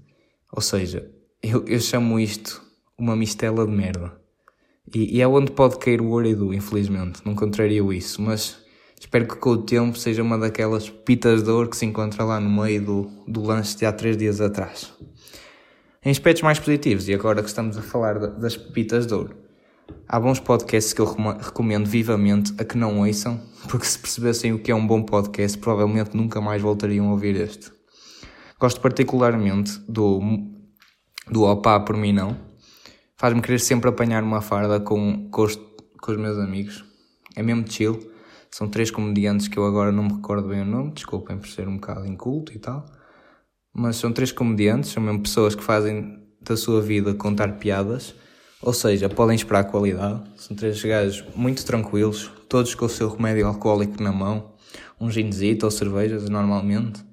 Ou 0.53 0.63
seja, 0.63 1.11
eu, 1.43 1.65
eu 1.67 1.81
chamo 1.81 2.19
isto 2.19 2.63
uma 2.99 3.15
mistela 3.15 3.67
de 3.67 3.73
merda. 3.73 4.13
E, 4.95 5.17
e, 5.17 5.21
é 5.21 5.29
onde 5.29 5.53
pode 5.53 5.79
cair 5.79 6.01
o 6.01 6.09
ouro 6.09 6.55
infelizmente. 6.55 7.21
Não 7.25 7.35
contrario 7.35 7.93
isso, 7.93 8.21
mas 8.23 8.59
espero 8.99 9.27
que 9.27 9.37
com 9.37 9.51
o 9.51 9.59
tempo 9.59 9.97
seja 9.99 10.23
uma 10.23 10.39
daquelas 10.39 10.89
pitas 10.89 11.43
de 11.43 11.51
ouro 11.51 11.69
que 11.69 11.77
se 11.77 11.87
encontra 11.87 12.25
lá 12.25 12.41
no 12.41 12.51
meio 12.51 12.83
do, 12.85 13.11
do 13.27 13.43
lanche 13.43 13.77
de 13.77 13.87
há 13.87 13.93
três 13.93 14.17
dias 14.17 14.41
atrás. 14.41 14.93
Em 16.09 16.11
aspectos 16.11 16.43
mais 16.43 16.59
positivos, 16.59 17.07
e 17.07 17.13
agora 17.13 17.43
que 17.43 17.51
estamos 17.51 17.77
a 17.77 17.83
falar 17.83 18.19
das 18.19 18.57
pepitas 18.57 19.07
de 19.07 19.13
ouro, 19.13 19.37
há 20.09 20.19
bons 20.19 20.41
podcasts 20.41 20.95
que 20.95 21.03
eu 21.03 21.05
recomendo 21.05 21.85
vivamente 21.85 22.55
a 22.59 22.65
que 22.65 22.79
não 22.79 23.01
ouçam, 23.01 23.39
porque 23.69 23.85
se 23.85 23.99
percebessem 23.99 24.55
o 24.55 24.59
que 24.59 24.71
é 24.71 24.75
um 24.75 24.87
bom 24.87 25.03
podcast, 25.03 25.59
provavelmente 25.59 26.17
nunca 26.17 26.41
mais 26.41 26.63
voltariam 26.63 27.09
a 27.09 27.11
ouvir 27.11 27.37
este. 27.37 27.71
Gosto 28.59 28.81
particularmente 28.81 29.79
do, 29.87 30.19
do 31.31 31.43
Opa 31.43 31.79
por 31.81 31.95
mim 31.95 32.15
não, 32.15 32.35
faz-me 33.15 33.43
querer 33.43 33.59
sempre 33.59 33.91
apanhar 33.91 34.23
uma 34.23 34.41
farda 34.41 34.81
com, 34.81 35.29
com, 35.31 35.43
os, 35.43 35.57
com 35.57 36.13
os 36.13 36.17
meus 36.17 36.39
amigos. 36.39 36.87
É 37.37 37.43
mesmo 37.43 37.71
chill. 37.71 38.01
São 38.51 38.67
três 38.67 38.91
comediantes 38.91 39.47
que 39.47 39.59
eu 39.59 39.67
agora 39.67 39.93
não 39.93 40.05
me 40.05 40.15
recordo 40.15 40.49
bem 40.49 40.63
o 40.63 40.65
nome, 40.65 40.93
desculpem 40.93 41.37
por 41.37 41.49
ser 41.49 41.69
um 41.69 41.75
bocado 41.75 42.07
inculto 42.07 42.55
e 42.55 42.59
tal. 42.59 42.87
Mas 43.79 43.97
são 43.97 44.13
três 44.13 44.33
comediantes, 44.33 44.91
são 44.91 45.01
mesmo 45.01 45.21
pessoas 45.21 45.55
que 45.55 45.63
fazem 45.63 46.19
da 46.41 46.57
sua 46.57 46.83
vida 46.83 47.15
contar 47.15 47.59
piadas, 47.59 48.13
ou 48.61 48.73
seja, 48.73 49.09
podem 49.09 49.37
esperar 49.37 49.65
qualidade. 49.65 50.23
São 50.37 50.57
três 50.57 50.83
gajos 50.83 51.25
muito 51.37 51.65
tranquilos, 51.65 52.29
todos 52.49 52.75
com 52.75 52.87
o 52.87 52.89
seu 52.89 53.09
remédio 53.09 53.47
alcoólico 53.47 54.03
na 54.03 54.11
mão, 54.11 54.55
um 55.01 55.09
ginzito 55.09 55.65
ou 55.65 55.71
cervejas 55.71 56.29
normalmente. 56.29 57.05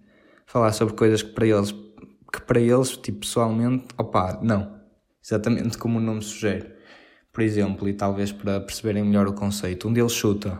Falar 0.47 0.71
sobre 0.71 0.95
coisas 0.95 1.21
que 1.21 1.33
para 1.33 1.45
eles, 1.45 1.71
que 1.71 2.41
para 2.41 2.59
eles, 2.59 2.97
tipo, 2.97 3.19
pessoalmente, 3.19 3.85
opá, 3.97 4.39
não 4.41 4.75
exatamente 5.25 5.77
como 5.77 5.97
o 5.97 6.01
nome 6.01 6.21
sugere. 6.21 6.73
Por 7.33 7.41
exemplo, 7.41 7.89
e 7.89 7.93
talvez 7.93 8.31
para 8.31 8.59
perceberem 8.59 9.03
melhor 9.03 9.27
o 9.27 9.33
conceito, 9.33 9.87
um 9.87 9.93
deles 9.93 10.13
chuta: 10.13 10.59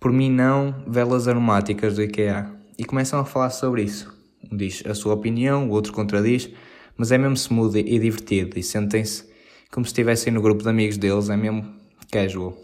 Por 0.00 0.12
mim, 0.12 0.30
não, 0.30 0.84
velas 0.86 1.28
aromáticas 1.28 1.94
do 1.94 2.02
IKEA. 2.02 2.50
E 2.78 2.84
começam 2.84 3.20
a 3.20 3.24
falar 3.24 3.50
sobre 3.50 3.82
isso. 3.82 4.15
Um 4.50 4.56
diz 4.56 4.82
a 4.86 4.94
sua 4.94 5.14
opinião, 5.14 5.68
o 5.68 5.72
outro 5.72 5.92
contradiz, 5.92 6.50
mas 6.96 7.12
é 7.12 7.18
mesmo 7.18 7.34
smooth 7.34 7.78
e 7.78 7.98
divertido 7.98 8.58
e 8.58 8.62
sentem-se 8.62 9.24
como 9.70 9.84
se 9.84 9.90
estivessem 9.90 10.32
no 10.32 10.40
grupo 10.40 10.62
de 10.62 10.68
amigos 10.68 10.96
deles, 10.96 11.28
é 11.28 11.36
mesmo 11.36 11.66
casual. 12.10 12.56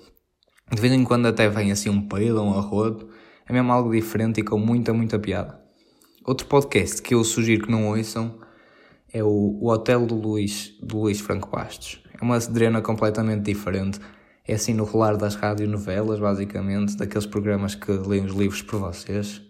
De 0.73 0.81
vez 0.81 0.93
em 0.93 1.05
quando 1.05 1.27
até 1.27 1.49
vem 1.49 1.71
assim 1.71 1.91
um 1.91 2.09
peido, 2.09 2.43
um 2.43 2.57
arrodo, 2.57 3.11
é 3.47 3.53
mesmo 3.53 3.73
algo 3.73 3.93
diferente 3.93 4.41
e 4.41 4.45
com 4.45 4.59
muita, 4.59 4.93
muita 4.95 5.19
piada. 5.19 5.61
Outro 6.25 6.47
podcast 6.47 7.03
que 7.03 7.15
eu 7.15 7.25
sugiro 7.25 7.67
que 7.67 7.71
não 7.71 7.89
ouçam 7.89 8.39
é 9.13 9.23
o, 9.23 9.29
o 9.29 9.69
Hotel 9.69 10.07
do 10.07 10.15
Luís, 10.15 10.75
do 10.81 11.01
Luís 11.01 11.21
Franco 11.21 11.51
Bastos. 11.51 12.03
É 12.19 12.25
uma 12.25 12.39
drena 12.39 12.81
completamente 12.81 13.43
diferente. 13.43 14.01
É 14.47 14.55
assim 14.55 14.73
no 14.73 14.85
rolar 14.85 15.17
das 15.17 15.35
radionovelas, 15.35 16.19
basicamente, 16.19 16.97
daqueles 16.97 17.27
programas 17.27 17.75
que 17.75 17.93
leem 17.93 18.25
os 18.25 18.33
livros 18.33 18.63
por 18.63 18.81
vocês. 18.81 19.43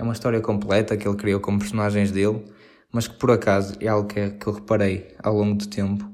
É 0.00 0.02
uma 0.02 0.14
história 0.14 0.40
completa 0.40 0.96
que 0.96 1.06
ele 1.06 1.14
criou 1.18 1.40
com 1.40 1.58
personagens 1.58 2.10
dele, 2.10 2.42
mas 2.90 3.06
que 3.06 3.18
por 3.18 3.30
acaso 3.30 3.74
é 3.80 3.86
algo 3.86 4.08
que, 4.08 4.30
que 4.30 4.46
eu 4.46 4.54
reparei 4.54 5.14
ao 5.22 5.34
longo 5.34 5.56
do 5.56 5.68
tempo. 5.68 6.10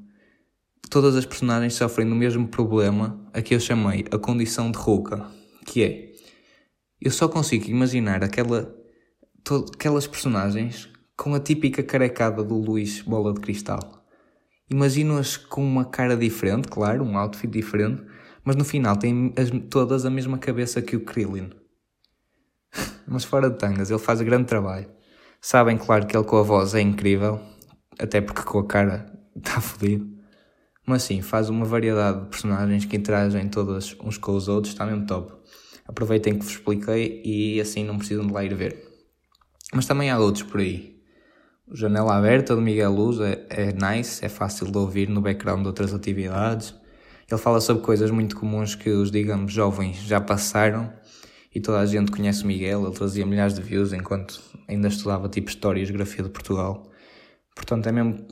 Todas 0.91 1.15
as 1.15 1.25
personagens 1.25 1.75
sofrem 1.75 2.09
do 2.09 2.17
mesmo 2.17 2.49
problema 2.49 3.17
a 3.33 3.41
que 3.41 3.55
eu 3.55 3.61
chamei 3.61 4.05
a 4.11 4.19
condição 4.19 4.73
de 4.73 4.77
rouca, 4.77 5.25
que 5.65 5.85
é 5.85 6.13
eu 7.01 7.13
só 7.13 7.29
consigo 7.29 7.71
imaginar 7.71 8.25
aquela, 8.25 8.75
to, 9.45 9.65
aquelas 9.73 10.09
personagens 10.09 10.89
com 11.17 11.33
a 11.37 11.39
típica 11.39 11.81
carecada 11.81 12.43
do 12.43 12.57
Luís 12.57 13.03
Bola 13.03 13.33
de 13.35 13.41
Cristal. 13.41 14.05
Imagino-as 14.69 15.37
com 15.37 15.65
uma 15.65 15.85
cara 15.85 16.17
diferente, 16.17 16.67
claro, 16.67 17.05
um 17.05 17.17
outfit 17.17 17.53
diferente, 17.53 18.03
mas 18.43 18.57
no 18.57 18.65
final 18.65 18.97
têm 18.97 19.33
as, 19.37 19.49
todas 19.71 20.05
a 20.05 20.11
mesma 20.11 20.39
cabeça 20.39 20.83
que 20.83 20.97
o 20.97 21.05
Krillin. 21.05 21.51
Mas 23.07 23.25
fora 23.25 23.51
de 23.51 23.59
tangas, 23.59 23.91
ele 23.91 23.99
faz 23.99 24.21
grande 24.21 24.47
trabalho. 24.47 24.87
Sabem, 25.41 25.77
claro, 25.77 26.07
que 26.07 26.17
ele 26.17 26.25
com 26.25 26.37
a 26.39 26.43
voz 26.43 26.75
é 26.75 26.81
incrível, 26.81 27.41
até 27.99 28.21
porque 28.21 28.43
com 28.43 28.59
a 28.59 28.67
cara 28.67 29.07
está 29.37 29.61
fodido. 29.63 30.17
Mas 30.87 31.03
sim, 31.03 31.21
faz 31.21 31.49
uma 31.49 31.65
variedade 31.65 32.21
de 32.21 32.27
personagens 32.27 32.85
que 32.85 32.97
interagem 32.97 33.49
todas 33.49 33.97
uns 34.03 34.19
com 34.19 34.33
os 34.33 34.49
outros, 34.49 34.73
está 34.73 34.87
mesmo 34.87 35.07
top. 35.07 35.33
Aproveitem 35.87 36.39
que 36.39 36.45
vos 36.45 36.53
expliquei 36.53 37.23
e 37.25 37.61
assim 37.61 37.85
não 37.85 37.99
precisam 37.99 38.27
de 38.27 38.33
lá 38.33 38.45
ir 38.45 38.55
ver. 38.55 38.85
Mas 39.75 39.87
também 39.87 40.11
há 40.11 40.19
outros 40.19 40.45
por 40.45 40.61
aí. 40.61 40.97
Janela 41.73 42.17
Aberta 42.17 42.55
do 42.55 42.63
Miguel 42.63 42.93
Luz 42.93 43.19
é, 43.21 43.45
é 43.51 43.73
nice, 43.73 44.25
é 44.25 44.29
fácil 44.29 44.71
de 44.71 44.79
ouvir 44.79 45.09
no 45.09 45.21
background 45.21 45.63
de 45.63 45.67
outras 45.67 45.93
atividades. 45.93 46.75
Ele 47.29 47.41
fala 47.41 47.61
sobre 47.61 47.83
coisas 47.83 48.11
muito 48.11 48.37
comuns 48.37 48.77
que 48.77 48.89
os, 48.89 49.11
digamos, 49.11 49.53
jovens 49.53 49.97
já 49.99 50.21
passaram 50.21 50.93
e 51.57 51.61
toda 51.61 51.81
a 51.81 51.87
gente 51.87 52.13
conhece 52.13 52.45
o 52.45 52.47
Miguel. 52.47 52.85
Ele 52.85 52.95
trazia 52.95 53.25
milhares 53.25 53.55
de 53.55 53.63
views 53.63 53.95
enquanto 53.95 54.43
ainda 54.69 54.89
estudava 54.89 55.27
tipo 55.27 55.49
História 55.49 55.81
e 55.81 55.87
Geografia 55.87 56.23
de 56.23 56.29
Portugal. 56.29 56.87
Portanto, 57.55 57.87
é 57.87 57.93
mesmo 57.93 58.27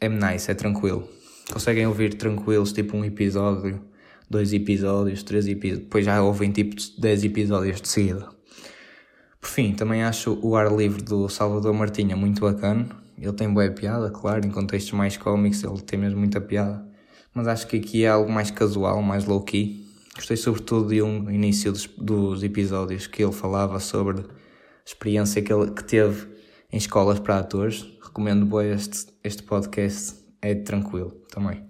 é 0.00 0.08
nice, 0.08 0.50
é 0.50 0.54
tranquilo. 0.54 1.06
Conseguem 1.52 1.86
ouvir 1.86 2.14
tranquilos, 2.14 2.72
tipo 2.72 2.96
um 2.96 3.04
episódio, 3.04 3.84
dois 4.30 4.54
episódios, 4.54 5.22
três 5.22 5.46
episódios. 5.46 5.84
Depois 5.84 6.06
já 6.06 6.22
ouvem 6.22 6.50
tipo 6.50 6.74
10 6.98 7.24
episódios 7.24 7.82
de 7.82 7.88
seguida. 7.88 8.30
Por 9.38 9.50
fim, 9.50 9.74
também 9.74 10.02
acho 10.02 10.38
o 10.40 10.56
ar 10.56 10.74
livre 10.74 11.02
do 11.02 11.28
Salvador 11.28 11.74
Martinha 11.74 12.16
muito 12.16 12.40
bacana. 12.40 12.88
Ele 13.18 13.32
tem 13.34 13.52
boa 13.52 13.70
piada, 13.70 14.08
claro, 14.08 14.46
em 14.46 14.50
contextos 14.50 14.92
mais 14.92 15.18
cómicos 15.18 15.62
ele 15.62 15.82
tem 15.82 15.98
mesmo 15.98 16.18
muita 16.18 16.40
piada. 16.40 16.82
Mas 17.34 17.46
acho 17.46 17.66
que 17.66 17.76
aqui 17.76 18.04
é 18.04 18.08
algo 18.08 18.32
mais 18.32 18.50
casual, 18.50 19.02
mais 19.02 19.26
low-key. 19.26 19.89
Gostei 20.14 20.36
sobretudo 20.36 20.88
de 20.88 21.02
um 21.02 21.30
início 21.30 21.72
dos, 21.72 21.86
dos, 21.86 22.42
episódios 22.42 23.06
que 23.06 23.22
ele 23.22 23.32
falava 23.32 23.78
sobre 23.78 24.20
a 24.20 24.24
experiência 24.84 25.40
que 25.40 25.52
ele 25.52 25.70
que 25.70 25.84
teve 25.84 26.28
em 26.72 26.76
escolas 26.76 27.18
para 27.18 27.38
atores. 27.38 27.86
Recomendo 28.02 28.44
bem 28.44 28.72
este, 28.72 29.06
este 29.22 29.42
podcast, 29.42 30.14
é 30.42 30.54
tranquilo 30.54 31.10
também. 31.30 31.64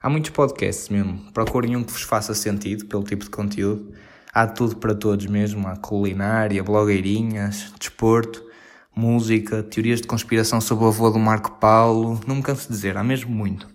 Há 0.00 0.08
muitos 0.08 0.30
podcasts 0.30 0.88
mesmo, 0.88 1.32
procurem 1.32 1.76
um 1.76 1.82
que 1.82 1.92
vos 1.92 2.02
faça 2.02 2.34
sentido 2.34 2.86
pelo 2.86 3.02
tipo 3.02 3.24
de 3.24 3.30
conteúdo 3.30 3.92
Há 4.34 4.48
tudo 4.48 4.74
para 4.78 4.96
todos 4.96 5.26
mesmo, 5.26 5.68
há 5.68 5.76
culinária, 5.76 6.60
blogueirinhas, 6.60 7.72
desporto, 7.78 8.44
música, 8.92 9.62
teorias 9.62 10.00
de 10.00 10.08
conspiração 10.08 10.60
sobre 10.60 10.84
o 10.84 10.88
avô 10.88 11.08
do 11.08 11.20
Marco 11.20 11.52
Paulo, 11.52 12.20
não 12.26 12.34
me 12.34 12.42
canso 12.42 12.62
de 12.62 12.74
dizer, 12.74 12.96
há 12.96 13.04
mesmo 13.04 13.30
muito. 13.30 13.68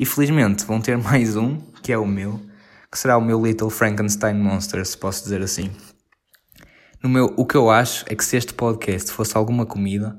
E 0.00 0.04
felizmente 0.04 0.64
vão 0.64 0.80
ter 0.80 0.98
mais 0.98 1.36
um, 1.36 1.56
que 1.84 1.92
é 1.92 1.98
o 1.98 2.04
meu, 2.04 2.40
que 2.92 2.98
será 2.98 3.16
o 3.16 3.20
meu 3.22 3.42
Little 3.42 3.70
Frankenstein 3.70 4.34
Monster, 4.34 4.84
se 4.84 4.98
posso 4.98 5.24
dizer 5.24 5.40
assim. 5.40 5.70
No 7.02 7.08
meu, 7.08 7.32
o 7.36 7.46
que 7.46 7.56
eu 7.56 7.70
acho 7.70 8.04
é 8.06 8.14
que 8.14 8.24
se 8.24 8.36
este 8.36 8.52
podcast 8.52 9.10
fosse 9.10 9.36
alguma 9.36 9.64
comida, 9.64 10.16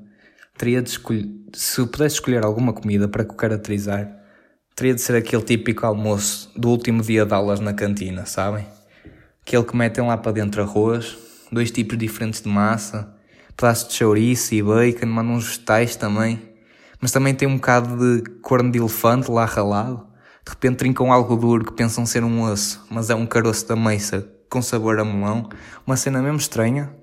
teria 0.57 0.81
de 0.81 0.89
escolher, 0.89 1.29
se 1.53 1.79
eu 1.79 1.87
pudesse 1.87 2.15
escolher 2.15 2.43
alguma 2.43 2.73
comida 2.73 3.07
para 3.07 3.21
o 3.21 3.33
caracterizar, 3.35 4.11
teria 4.75 4.95
de 4.95 5.01
ser 5.01 5.15
aquele 5.15 5.43
típico 5.43 5.85
almoço 5.85 6.51
do 6.55 6.69
último 6.69 7.03
dia 7.03 7.25
de 7.25 7.33
aulas 7.33 7.59
na 7.59 7.73
cantina, 7.73 8.25
sabem? 8.25 8.65
aquele 9.45 9.63
que 9.63 9.75
metem 9.75 10.05
lá 10.05 10.17
para 10.17 10.31
dentro 10.31 10.61
arroz, 10.61 11.17
dois 11.51 11.69
tipos 11.69 11.97
diferentes 11.97 12.41
de 12.41 12.49
massa, 12.49 13.13
pedaços 13.55 13.89
de 13.89 13.93
chouriço 13.95 14.55
e 14.55 14.63
bacon, 14.63 15.05
mandam 15.05 15.35
uns 15.35 15.45
vegetais 15.45 15.95
também, 15.95 16.41
mas 16.99 17.11
também 17.11 17.35
tem 17.35 17.47
um 17.47 17.55
bocado 17.55 18.21
de 18.21 18.29
corno 18.41 18.71
de 18.71 18.79
elefante 18.79 19.29
lá 19.29 19.45
ralado. 19.45 20.07
De 20.45 20.51
repente 20.51 20.77
trincam 20.77 21.11
algo 21.11 21.35
duro 21.35 21.65
que 21.65 21.73
pensam 21.73 22.05
ser 22.05 22.23
um 22.23 22.43
osso, 22.43 22.85
mas 22.89 23.09
é 23.09 23.15
um 23.15 23.25
caroço 23.25 23.67
da 23.67 23.75
meiça 23.75 24.27
com 24.49 24.61
sabor 24.61 24.99
a 24.99 25.05
melão. 25.05 25.49
Uma 25.87 25.95
cena 25.95 26.21
mesmo 26.21 26.37
estranha, 26.37 26.93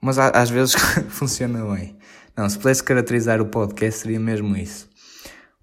mas 0.00 0.18
às 0.18 0.50
vezes 0.50 0.74
funciona 1.08 1.64
bem. 1.74 1.96
Não, 2.36 2.48
se 2.48 2.58
pudesse 2.58 2.82
caracterizar 2.82 3.40
o 3.40 3.46
podcast 3.46 4.00
seria 4.00 4.18
mesmo 4.18 4.56
isso. 4.56 4.88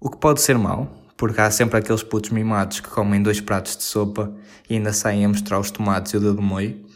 O 0.00 0.08
que 0.08 0.16
pode 0.16 0.40
ser 0.40 0.56
mau, 0.56 0.88
porque 1.16 1.40
há 1.40 1.50
sempre 1.50 1.78
aqueles 1.78 2.02
putos 2.02 2.30
mimados 2.30 2.80
que 2.80 2.88
comem 2.88 3.20
dois 3.20 3.40
pratos 3.40 3.76
de 3.76 3.82
sopa 3.82 4.32
e 4.70 4.74
ainda 4.74 4.92
saem 4.92 5.24
a 5.24 5.28
mostrar 5.28 5.58
os 5.58 5.70
tomates 5.70 6.12
e 6.12 6.16
o 6.16 6.20
dedo 6.20 6.40
moio. 6.40 6.86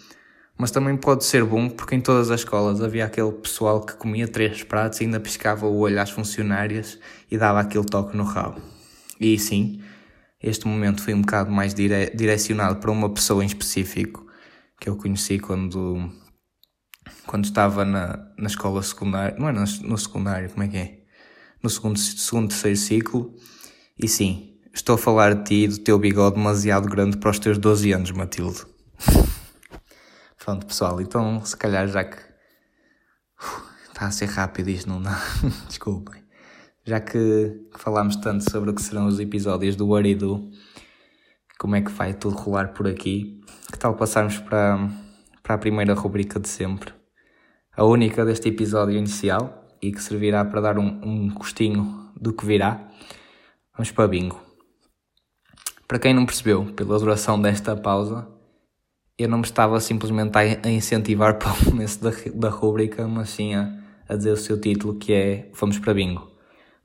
Mas 0.56 0.70
também 0.70 0.96
pode 0.96 1.24
ser 1.24 1.44
bom 1.44 1.68
porque 1.68 1.96
em 1.96 2.00
todas 2.00 2.30
as 2.30 2.40
escolas 2.40 2.80
havia 2.80 3.04
aquele 3.04 3.32
pessoal 3.32 3.80
que 3.80 3.94
comia 3.94 4.28
três 4.28 4.62
pratos 4.62 5.00
e 5.00 5.04
ainda 5.04 5.18
piscava 5.18 5.66
o 5.66 5.78
olho 5.78 6.00
às 6.00 6.10
funcionárias 6.10 6.98
e 7.28 7.36
dava 7.36 7.58
aquele 7.58 7.84
toque 7.84 8.16
no 8.16 8.22
rabo. 8.22 8.60
E 9.18 9.36
sim, 9.38 9.81
este 10.42 10.66
momento 10.66 11.02
foi 11.02 11.14
um 11.14 11.20
bocado 11.20 11.50
mais 11.50 11.74
dire 11.74 12.10
direcionado 12.14 12.76
para 12.80 12.90
uma 12.90 13.08
pessoa 13.12 13.42
em 13.42 13.46
específico 13.46 14.26
que 14.80 14.88
eu 14.88 14.96
conheci 14.96 15.38
quando, 15.38 16.10
quando 17.26 17.44
estava 17.44 17.84
na, 17.84 18.32
na 18.36 18.48
escola 18.48 18.82
secundária, 18.82 19.36
não 19.38 19.48
é 19.48 19.52
no, 19.52 19.60
no 19.60 19.96
secundário, 19.96 20.50
como 20.50 20.64
é 20.64 20.68
que 20.68 20.76
é? 20.76 20.98
No 21.62 21.70
segundo, 21.70 21.98
segundo 21.98 22.48
terceiro 22.48 22.76
ciclo 22.76 23.34
e 23.96 24.08
sim, 24.08 24.58
estou 24.74 24.96
a 24.96 24.98
falar 24.98 25.34
de 25.34 25.44
ti 25.44 25.54
e 25.64 25.68
do 25.68 25.78
teu 25.78 25.98
bigode 25.98 26.34
demasiado 26.34 26.88
grande 26.88 27.16
para 27.18 27.30
os 27.30 27.38
teus 27.38 27.58
12 27.58 27.92
anos, 27.92 28.10
Matilde. 28.10 28.66
Pronto, 30.42 30.66
pessoal, 30.66 31.00
então 31.00 31.44
se 31.44 31.56
calhar 31.56 31.86
já 31.86 32.02
que. 32.02 32.16
está 33.88 34.06
a 34.06 34.10
ser 34.10 34.26
rápido 34.26 34.70
isto, 34.70 34.88
não 34.88 35.00
dá? 35.00 35.16
Desculpem. 35.68 36.21
Já 36.84 36.98
que 36.98 37.68
falámos 37.76 38.16
tanto 38.16 38.50
sobre 38.50 38.70
o 38.70 38.74
que 38.74 38.82
serão 38.82 39.06
os 39.06 39.20
episódios 39.20 39.76
do 39.76 39.94
Aridu, 39.94 40.50
como 41.56 41.76
é 41.76 41.80
que 41.80 41.92
vai 41.92 42.12
tudo 42.12 42.34
rolar 42.34 42.72
por 42.72 42.88
aqui, 42.88 43.40
que 43.70 43.78
tal 43.78 43.94
passarmos 43.94 44.38
para, 44.38 44.90
para 45.44 45.54
a 45.54 45.58
primeira 45.58 45.94
rubrica 45.94 46.40
de 46.40 46.48
sempre? 46.48 46.92
A 47.76 47.84
única 47.84 48.24
deste 48.24 48.48
episódio 48.48 48.96
inicial 48.96 49.68
e 49.80 49.92
que 49.92 50.02
servirá 50.02 50.44
para 50.44 50.60
dar 50.60 50.76
um, 50.76 51.00
um 51.04 51.32
gostinho 51.32 52.10
do 52.20 52.32
que 52.32 52.44
virá. 52.44 52.88
Vamos 53.74 53.92
para 53.92 54.08
bingo. 54.08 54.40
Para 55.86 56.00
quem 56.00 56.12
não 56.12 56.26
percebeu, 56.26 56.64
pela 56.74 56.98
duração 56.98 57.40
desta 57.40 57.76
pausa, 57.76 58.26
eu 59.16 59.28
não 59.28 59.38
me 59.38 59.44
estava 59.44 59.78
simplesmente 59.78 60.36
a 60.36 60.68
incentivar 60.68 61.38
para 61.38 61.52
o 61.52 61.64
começo 61.64 62.02
da, 62.02 62.10
da 62.34 62.48
rubrica, 62.48 63.06
mas 63.06 63.30
sim 63.30 63.54
a, 63.54 63.72
a 64.08 64.16
dizer 64.16 64.32
o 64.32 64.36
seu 64.36 64.60
título, 64.60 64.96
que 64.98 65.12
é 65.12 65.50
Vamos 65.54 65.78
para 65.78 65.94
bingo. 65.94 66.31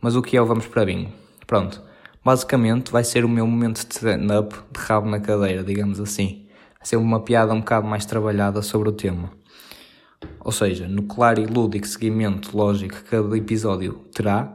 Mas 0.02 0.16
o 0.16 0.22
que 0.22 0.38
é 0.38 0.42
o 0.42 0.46
Vamos 0.46 0.68
para 0.68 0.86
bingo? 0.86 1.12
Pronto, 1.48 1.82
basicamente 2.24 2.92
vai 2.92 3.04
ser 3.04 3.26
o 3.26 3.30
meu 3.30 3.48
momento 3.48 3.86
de 3.88 3.94
stand-up 3.94 4.56
de 4.72 4.80
rabo 4.80 5.10
na 5.10 5.20
cadeira, 5.20 5.64
digamos 5.64 6.00
assim. 6.00 6.46
Vai 6.78 6.86
ser 6.86 6.98
uma 6.98 7.20
piada 7.22 7.54
um 7.54 7.60
bocado 7.60 7.88
mais 7.88 8.06
trabalhada 8.06 8.62
sobre 8.62 8.90
o 8.90 8.92
tema. 8.92 9.32
Ou 10.40 10.52
seja, 10.52 10.88
no 10.88 11.04
claro 11.04 11.42
e 11.42 11.46
lúdico 11.46 11.88
seguimento 11.88 12.56
lógico 12.56 12.96
que 12.96 13.04
cada 13.04 13.36
episódio 13.38 13.94
terá, 14.14 14.54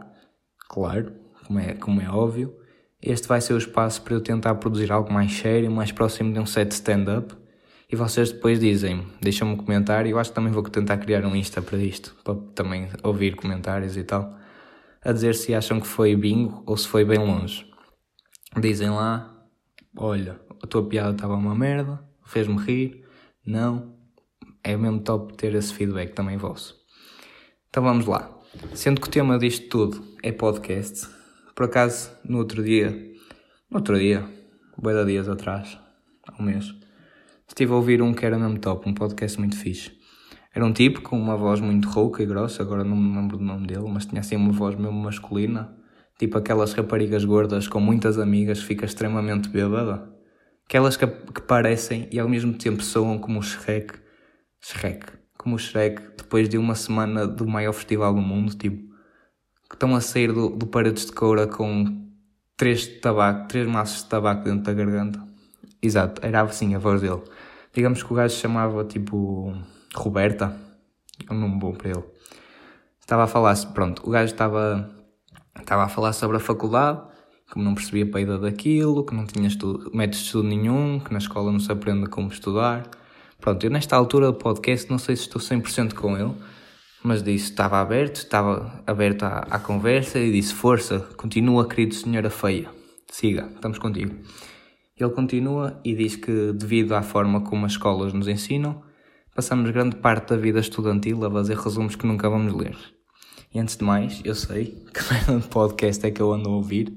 claro, 0.68 1.12
como 1.46 1.58
é, 1.58 1.74
como 1.74 2.00
é 2.00 2.08
óbvio. 2.08 2.54
Este 3.00 3.26
vai 3.26 3.40
ser 3.40 3.54
o 3.54 3.58
espaço 3.58 4.00
para 4.02 4.14
eu 4.14 4.20
tentar 4.20 4.54
produzir 4.54 4.92
algo 4.92 5.12
mais 5.12 5.32
sério, 5.32 5.70
mais 5.70 5.90
próximo 5.90 6.32
de 6.32 6.38
um 6.38 6.46
set 6.46 6.70
stand-up. 6.70 7.34
E 7.90 7.96
vocês 7.96 8.30
depois 8.30 8.60
dizem, 8.60 9.04
deixam-me 9.20 9.54
um 9.54 9.56
comentário. 9.56 10.08
Eu 10.08 10.18
acho 10.18 10.30
que 10.30 10.36
também 10.36 10.52
vou 10.52 10.62
tentar 10.62 10.96
criar 10.98 11.26
um 11.26 11.34
Insta 11.34 11.60
para 11.60 11.78
isto, 11.78 12.14
para 12.22 12.36
também 12.54 12.88
ouvir 13.02 13.34
comentários 13.34 13.96
e 13.96 14.04
tal. 14.04 14.38
A 15.04 15.12
dizer 15.12 15.34
se 15.34 15.54
acham 15.54 15.80
que 15.80 15.86
foi 15.86 16.14
bingo 16.14 16.62
ou 16.66 16.76
se 16.76 16.86
foi 16.86 17.04
bem 17.04 17.18
longe. 17.18 17.66
Dizem 18.60 18.90
lá, 18.90 19.46
olha, 19.96 20.40
a 20.62 20.66
tua 20.66 20.86
piada 20.86 21.12
estava 21.12 21.34
uma 21.34 21.54
merda, 21.54 22.02
fez-me 22.24 22.56
rir. 22.56 23.04
Não, 23.44 23.96
é 24.62 24.76
mesmo 24.76 25.00
top 25.00 25.34
ter 25.34 25.54
esse 25.54 25.74
feedback 25.74 26.12
também 26.12 26.36
vosso. 26.36 26.80
Então 27.68 27.82
vamos 27.82 28.06
lá. 28.06 28.30
Sendo 28.74 29.00
que 29.00 29.08
o 29.08 29.10
tema 29.10 29.38
disto 29.38 29.68
tudo 29.68 30.04
é 30.22 30.30
podcast, 30.30 31.08
por 31.54 31.64
acaso, 31.64 32.10
no 32.24 32.38
outro 32.38 32.62
dia, 32.62 32.90
no 33.70 33.78
outro 33.78 33.98
dia, 33.98 34.24
de 34.78 35.04
dias 35.06 35.28
atrás, 35.28 35.78
há 36.28 36.40
um 36.40 36.46
mês, 36.46 36.74
estive 37.48 37.72
a 37.72 37.76
ouvir 37.76 38.02
um 38.02 38.12
que 38.12 38.24
era 38.24 38.38
mesmo 38.38 38.58
top, 38.58 38.88
um 38.88 38.94
podcast 38.94 39.38
muito 39.38 39.56
fixe. 39.56 40.01
Era 40.54 40.66
um 40.66 40.72
tipo 40.72 41.00
com 41.00 41.18
uma 41.18 41.36
voz 41.36 41.60
muito 41.60 41.88
rouca 41.88 42.22
e 42.22 42.26
grossa, 42.26 42.62
agora 42.62 42.84
não 42.84 42.96
me 42.96 43.16
lembro 43.16 43.38
do 43.38 43.44
nome 43.44 43.66
dele, 43.66 43.88
mas 43.88 44.04
tinha 44.04 44.20
assim 44.20 44.36
uma 44.36 44.52
voz 44.52 44.76
mesmo 44.76 44.92
masculina, 44.92 45.74
tipo 46.18 46.36
aquelas 46.36 46.74
raparigas 46.74 47.24
gordas 47.24 47.66
com 47.66 47.80
muitas 47.80 48.18
amigas, 48.18 48.60
fica 48.60 48.84
extremamente 48.84 49.48
bêbada. 49.48 50.12
Aquelas 50.66 50.96
que, 50.96 51.06
que 51.06 51.40
parecem 51.42 52.08
e 52.10 52.20
ao 52.20 52.28
mesmo 52.28 52.52
tempo 52.52 52.82
soam 52.82 53.18
como 53.18 53.38
o 53.38 53.42
Shrek. 53.42 53.94
Shrek. 54.60 55.06
Como 55.36 55.56
o 55.56 55.58
Shrek, 55.58 56.02
depois 56.16 56.48
de 56.48 56.58
uma 56.58 56.74
semana 56.74 57.26
do 57.26 57.46
maior 57.46 57.72
festival 57.72 58.14
do 58.14 58.20
mundo, 58.20 58.54
tipo, 58.54 58.92
que 59.68 59.74
estão 59.74 59.94
a 59.94 60.00
sair 60.00 60.32
do, 60.32 60.50
do 60.50 60.66
paredes 60.66 61.06
de 61.06 61.12
coura 61.12 61.46
com 61.46 62.06
três, 62.56 62.86
tabaco, 62.86 63.48
três 63.48 63.66
maços 63.66 64.04
de 64.04 64.10
tabaco 64.10 64.44
dentro 64.44 64.62
da 64.62 64.72
garganta. 64.72 65.20
Exato, 65.82 66.24
era 66.24 66.42
assim 66.42 66.74
a 66.74 66.78
voz 66.78 67.00
dele. 67.00 67.22
Digamos 67.74 68.02
que 68.02 68.12
o 68.12 68.16
gajo 68.16 68.34
se 68.34 68.40
chamava 68.40 68.84
tipo 68.84 69.54
Roberta. 69.94 70.54
É 71.28 71.32
um 71.32 71.38
nome 71.38 71.58
bom 71.58 71.72
para 71.72 71.90
ele. 71.90 72.04
Estava 73.00 73.24
a 73.24 73.26
falar, 73.26 73.56
pronto, 73.72 74.06
o 74.06 74.10
gajo 74.10 74.32
estava, 74.32 74.90
estava 75.58 75.84
a 75.84 75.88
falar 75.88 76.12
sobre 76.12 76.36
a 76.36 76.40
faculdade, 76.40 77.00
como 77.50 77.64
não 77.64 77.74
percebia 77.74 78.10
peida 78.10 78.38
daquilo, 78.38 79.04
que 79.04 79.14
não 79.14 79.26
tinha 79.26 79.48
estudo, 79.48 79.90
método 79.92 80.16
de 80.16 80.24
estudo 80.24 80.48
nenhum, 80.48 81.00
que 81.00 81.12
na 81.12 81.18
escola 81.18 81.50
não 81.50 81.58
se 81.58 81.70
aprende 81.70 82.06
como 82.08 82.28
estudar. 82.28 82.88
Pronto, 83.40 83.64
eu 83.64 83.70
nesta 83.70 83.96
altura 83.96 84.26
do 84.26 84.34
podcast 84.34 84.88
não 84.90 84.98
sei 84.98 85.16
se 85.16 85.22
estou 85.22 85.40
100% 85.40 85.94
com 85.94 86.16
ele, 86.16 86.32
mas 87.02 87.22
disse 87.22 87.50
estava 87.50 87.80
aberto, 87.80 88.16
estava 88.16 88.82
aberto 88.86 89.24
à, 89.24 89.38
à 89.50 89.58
conversa 89.58 90.18
e 90.18 90.30
disse 90.30 90.54
força, 90.54 91.00
continua 91.16 91.68
querido 91.68 91.94
senhora 91.94 92.30
feia, 92.30 92.70
siga, 93.10 93.50
estamos 93.54 93.78
contigo. 93.78 94.14
Ele 94.96 95.10
continua 95.10 95.80
e 95.84 95.94
diz 95.94 96.16
que 96.16 96.52
devido 96.52 96.92
à 96.92 97.02
forma 97.02 97.40
como 97.40 97.66
as 97.66 97.72
escolas 97.72 98.12
nos 98.12 98.28
ensinam, 98.28 98.82
passamos 99.34 99.70
grande 99.70 99.96
parte 99.96 100.30
da 100.30 100.36
vida 100.36 100.60
estudantil 100.60 101.24
a 101.24 101.30
fazer 101.30 101.56
resumos 101.56 101.96
que 101.96 102.06
nunca 102.06 102.28
vamos 102.28 102.52
ler. 102.54 102.76
E 103.54 103.58
antes 103.58 103.76
de 103.76 103.84
mais, 103.84 104.20
eu 104.24 104.34
sei 104.34 104.84
que 104.92 105.12
merda 105.12 105.38
de 105.38 105.48
podcast 105.48 106.06
é 106.06 106.10
que 106.10 106.20
eu 106.20 106.32
ando 106.32 106.48
a 106.48 106.52
ouvir, 106.52 106.92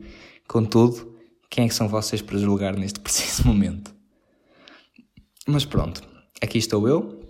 contudo, 0.48 1.16
quem 1.50 1.66
é 1.66 1.68
que 1.68 1.74
são 1.74 1.88
vocês 1.88 2.22
para 2.22 2.38
julgar 2.38 2.76
neste 2.76 3.00
preciso 3.02 3.48
momento? 3.48 3.94
Mas 5.48 5.64
pronto, 5.64 6.02
aqui 6.42 6.58
estou 6.58 6.88
eu, 6.88 7.22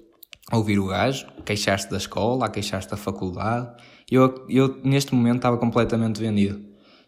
a 0.50 0.57
ouvir 0.57 0.79
o 0.79 0.88
gajo, 0.88 1.27
queixar-se 1.43 1.89
da 1.89 1.98
escola, 1.98 2.45
a 2.45 2.50
queixar-se 2.50 2.89
da 2.89 2.98
faculdade. 2.98 3.75
Eu, 4.10 4.45
eu, 4.48 4.79
neste 4.84 5.13
momento, 5.13 5.38
estava 5.38 5.57
completamente 5.57 6.22
vendido. 6.22 6.63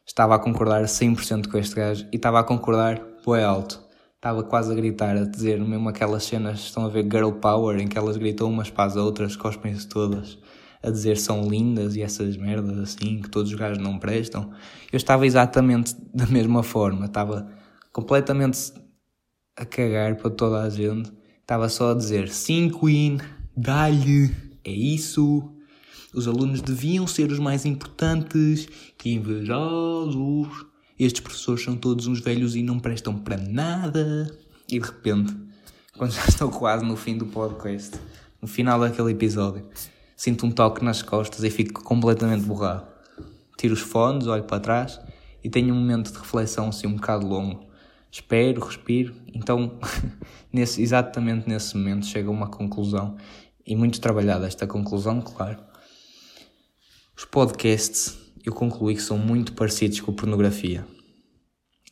Estava 0.05 0.35
a 0.35 0.39
concordar 0.39 0.83
100% 0.83 1.49
com 1.49 1.57
este 1.57 1.75
gajo 1.75 2.07
e 2.11 2.15
estava 2.15 2.39
a 2.39 2.43
concordar 2.43 3.01
bué 3.27 3.43
alto. 3.43 3.83
Estava 4.15 4.43
quase 4.43 4.71
a 4.71 4.75
gritar, 4.75 5.15
a 5.15 5.23
dizer 5.23 5.59
mesmo 5.59 5.89
aquelas 5.89 6.23
cenas, 6.23 6.59
estão 6.59 6.85
a 6.85 6.89
ver 6.89 7.03
Girl 7.03 7.31
Power, 7.31 7.79
em 7.79 7.87
que 7.87 7.97
elas 7.97 8.17
gritam 8.17 8.49
umas 8.49 8.69
para 8.69 8.85
as 8.85 8.95
outras, 8.95 9.35
cospem-se 9.35 9.87
todas, 9.87 10.39
a 10.81 10.89
dizer 10.89 11.17
são 11.17 11.47
lindas 11.47 11.95
e 11.95 12.01
essas 12.01 12.35
merdas 12.35 12.77
assim, 12.79 13.21
que 13.21 13.29
todos 13.29 13.51
os 13.51 13.57
gajos 13.57 13.77
não 13.77 13.99
prestam. 13.99 14.51
Eu 14.91 14.97
estava 14.97 15.25
exatamente 15.25 15.95
da 16.13 16.25
mesma 16.25 16.63
forma, 16.63 17.05
estava 17.05 17.47
completamente 17.93 18.73
a 19.55 19.65
cagar 19.65 20.15
para 20.15 20.31
toda 20.31 20.61
a 20.63 20.69
gente 20.69 21.11
Estava 21.47 21.69
só 21.69 21.91
a 21.91 21.93
dizer: 21.93 22.27
sim, 22.27 22.69
Queen, 22.69 23.19
dá-lhe, 23.55 24.35
é 24.65 24.69
isso. 24.69 25.49
Os 26.13 26.27
alunos 26.27 26.61
deviam 26.61 27.07
ser 27.07 27.31
os 27.31 27.39
mais 27.39 27.65
importantes, 27.65 28.67
que 28.97 29.13
invejosos. 29.13 30.65
Estes 30.99 31.21
professores 31.21 31.63
são 31.63 31.75
todos 31.75 32.07
uns 32.07 32.19
velhos 32.19 32.55
e 32.55 32.63
não 32.63 32.79
prestam 32.79 33.17
para 33.17 33.37
nada. 33.37 34.35
E 34.67 34.79
de 34.79 34.85
repente, 34.85 35.35
quando 35.97 36.11
já 36.11 36.25
estou 36.25 36.49
quase 36.49 36.83
no 36.83 36.95
fim 36.95 37.17
do 37.17 37.25
podcast, 37.27 37.97
no 38.41 38.47
final 38.47 38.79
daquele 38.79 39.11
episódio, 39.11 39.67
sinto 40.15 40.45
um 40.45 40.51
toque 40.51 40.83
nas 40.83 41.01
costas 41.01 41.43
e 41.43 41.49
fico 41.49 41.83
completamente 41.83 42.43
borrado. 42.45 42.87
Tiro 43.57 43.73
os 43.73 43.81
fones, 43.81 44.27
olho 44.27 44.43
para 44.43 44.59
trás 44.59 44.99
e 45.43 45.49
tenho 45.49 45.73
um 45.73 45.77
momento 45.77 46.11
de 46.11 46.17
reflexão 46.17 46.69
assim 46.69 46.87
um 46.87 46.95
bocado 46.95 47.27
longo 47.27 47.67
espero, 48.11 48.61
respiro. 48.61 49.15
Então, 49.33 49.79
nesse, 50.51 50.81
exatamente 50.81 51.47
nesse 51.47 51.77
momento, 51.77 52.05
chega 52.05 52.29
a 52.29 52.31
uma 52.31 52.47
conclusão, 52.47 53.15
e 53.65 53.75
muito 53.75 53.99
trabalhada 53.99 54.47
esta 54.47 54.65
conclusão, 54.65 55.21
claro. 55.21 55.59
Os 57.15 57.25
podcasts, 57.25 58.17
eu 58.47 58.53
concluí 58.53 58.95
que 58.95 59.01
são 59.01 59.17
muito 59.17 59.51
parecidos 59.51 59.99
com 59.99 60.13
pornografia. 60.13 60.87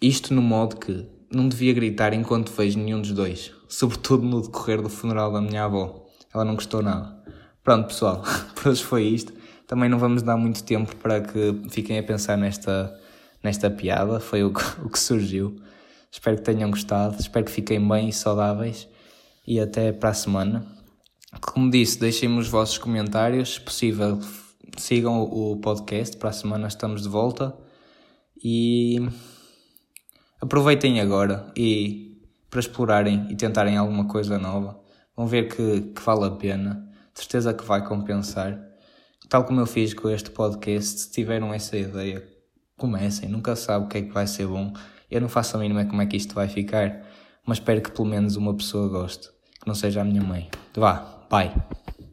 Isto 0.01 0.33
no 0.33 0.41
modo 0.41 0.77
que 0.77 1.05
não 1.29 1.49
devia 1.49 1.73
gritar 1.73 2.13
enquanto 2.13 2.49
vejo 2.53 2.79
nenhum 2.79 3.01
dos 3.01 3.11
dois, 3.11 3.51
sobretudo 3.67 4.23
no 4.23 4.41
decorrer 4.41 4.81
do 4.81 4.87
funeral 4.87 5.33
da 5.33 5.41
minha 5.41 5.65
avó. 5.65 6.07
Ela 6.33 6.45
não 6.45 6.55
gostou 6.55 6.81
nada. 6.81 7.21
Pronto, 7.61 7.87
pessoal, 7.87 8.23
por 8.55 8.69
hoje 8.69 8.81
foi 8.81 9.03
isto. 9.03 9.33
Também 9.67 9.89
não 9.89 9.99
vamos 9.99 10.23
dar 10.23 10.37
muito 10.37 10.63
tempo 10.63 10.95
para 10.95 11.19
que 11.19 11.61
fiquem 11.69 11.99
a 11.99 12.03
pensar 12.03 12.37
nesta, 12.37 12.97
nesta 13.43 13.69
piada, 13.69 14.21
foi 14.21 14.45
o 14.45 14.53
que, 14.53 14.63
o 14.81 14.89
que 14.89 14.97
surgiu. 14.97 15.57
Espero 16.09 16.37
que 16.37 16.43
tenham 16.43 16.69
gostado, 16.69 17.19
espero 17.19 17.45
que 17.45 17.51
fiquem 17.51 17.85
bem 17.85 18.07
e 18.07 18.13
saudáveis 18.13 18.87
e 19.45 19.59
até 19.59 19.91
para 19.91 20.11
a 20.11 20.13
semana. 20.13 20.65
Como 21.41 21.69
disse, 21.69 21.99
deixem-me 21.99 22.39
os 22.39 22.47
vossos 22.47 22.77
comentários, 22.77 23.55
se 23.55 23.59
possível, 23.59 24.17
sigam 24.77 25.21
o 25.21 25.57
podcast, 25.57 26.17
para 26.17 26.29
a 26.29 26.33
semana 26.33 26.67
estamos 26.67 27.01
de 27.01 27.09
volta 27.09 27.55
e 28.43 28.99
aproveitem 30.41 30.99
agora 30.99 31.51
e 31.55 32.21
para 32.49 32.59
explorarem 32.59 33.27
e 33.29 33.35
tentarem 33.35 33.77
alguma 33.77 34.07
coisa 34.07 34.37
nova. 34.37 34.79
Vão 35.15 35.27
ver 35.27 35.47
que, 35.47 35.81
que 35.81 36.01
vale 36.01 36.25
a 36.25 36.31
pena, 36.31 36.89
certeza 37.13 37.53
que 37.53 37.63
vai 37.63 37.85
compensar. 37.85 38.59
Tal 39.29 39.43
como 39.43 39.59
eu 39.59 39.65
fiz 39.65 39.93
com 39.93 40.09
este 40.09 40.29
podcast, 40.29 41.01
se 41.01 41.11
tiveram 41.11 41.53
essa 41.53 41.75
ideia, 41.75 42.23
comecem, 42.77 43.29
nunca 43.29 43.55
sabe 43.55 43.85
o 43.85 43.87
que 43.87 43.97
é 43.97 44.01
que 44.03 44.11
vai 44.11 44.27
ser 44.27 44.47
bom. 44.47 44.73
Eu 45.09 45.21
não 45.21 45.29
faço 45.29 45.55
a 45.55 45.59
mínima 45.59 45.85
como 45.85 46.01
é 46.01 46.05
que 46.05 46.17
isto 46.17 46.35
vai 46.35 46.47
ficar, 46.47 47.05
mas 47.45 47.57
espero 47.57 47.81
que 47.81 47.91
pelo 47.91 48.07
menos 48.07 48.35
uma 48.35 48.53
pessoa 48.53 48.87
goste, 48.87 49.29
que 49.59 49.67
não 49.67 49.75
seja 49.75 50.01
a 50.01 50.05
minha 50.05 50.21
mãe. 50.21 50.49
Vá, 50.75 50.97
pai. 51.29 51.53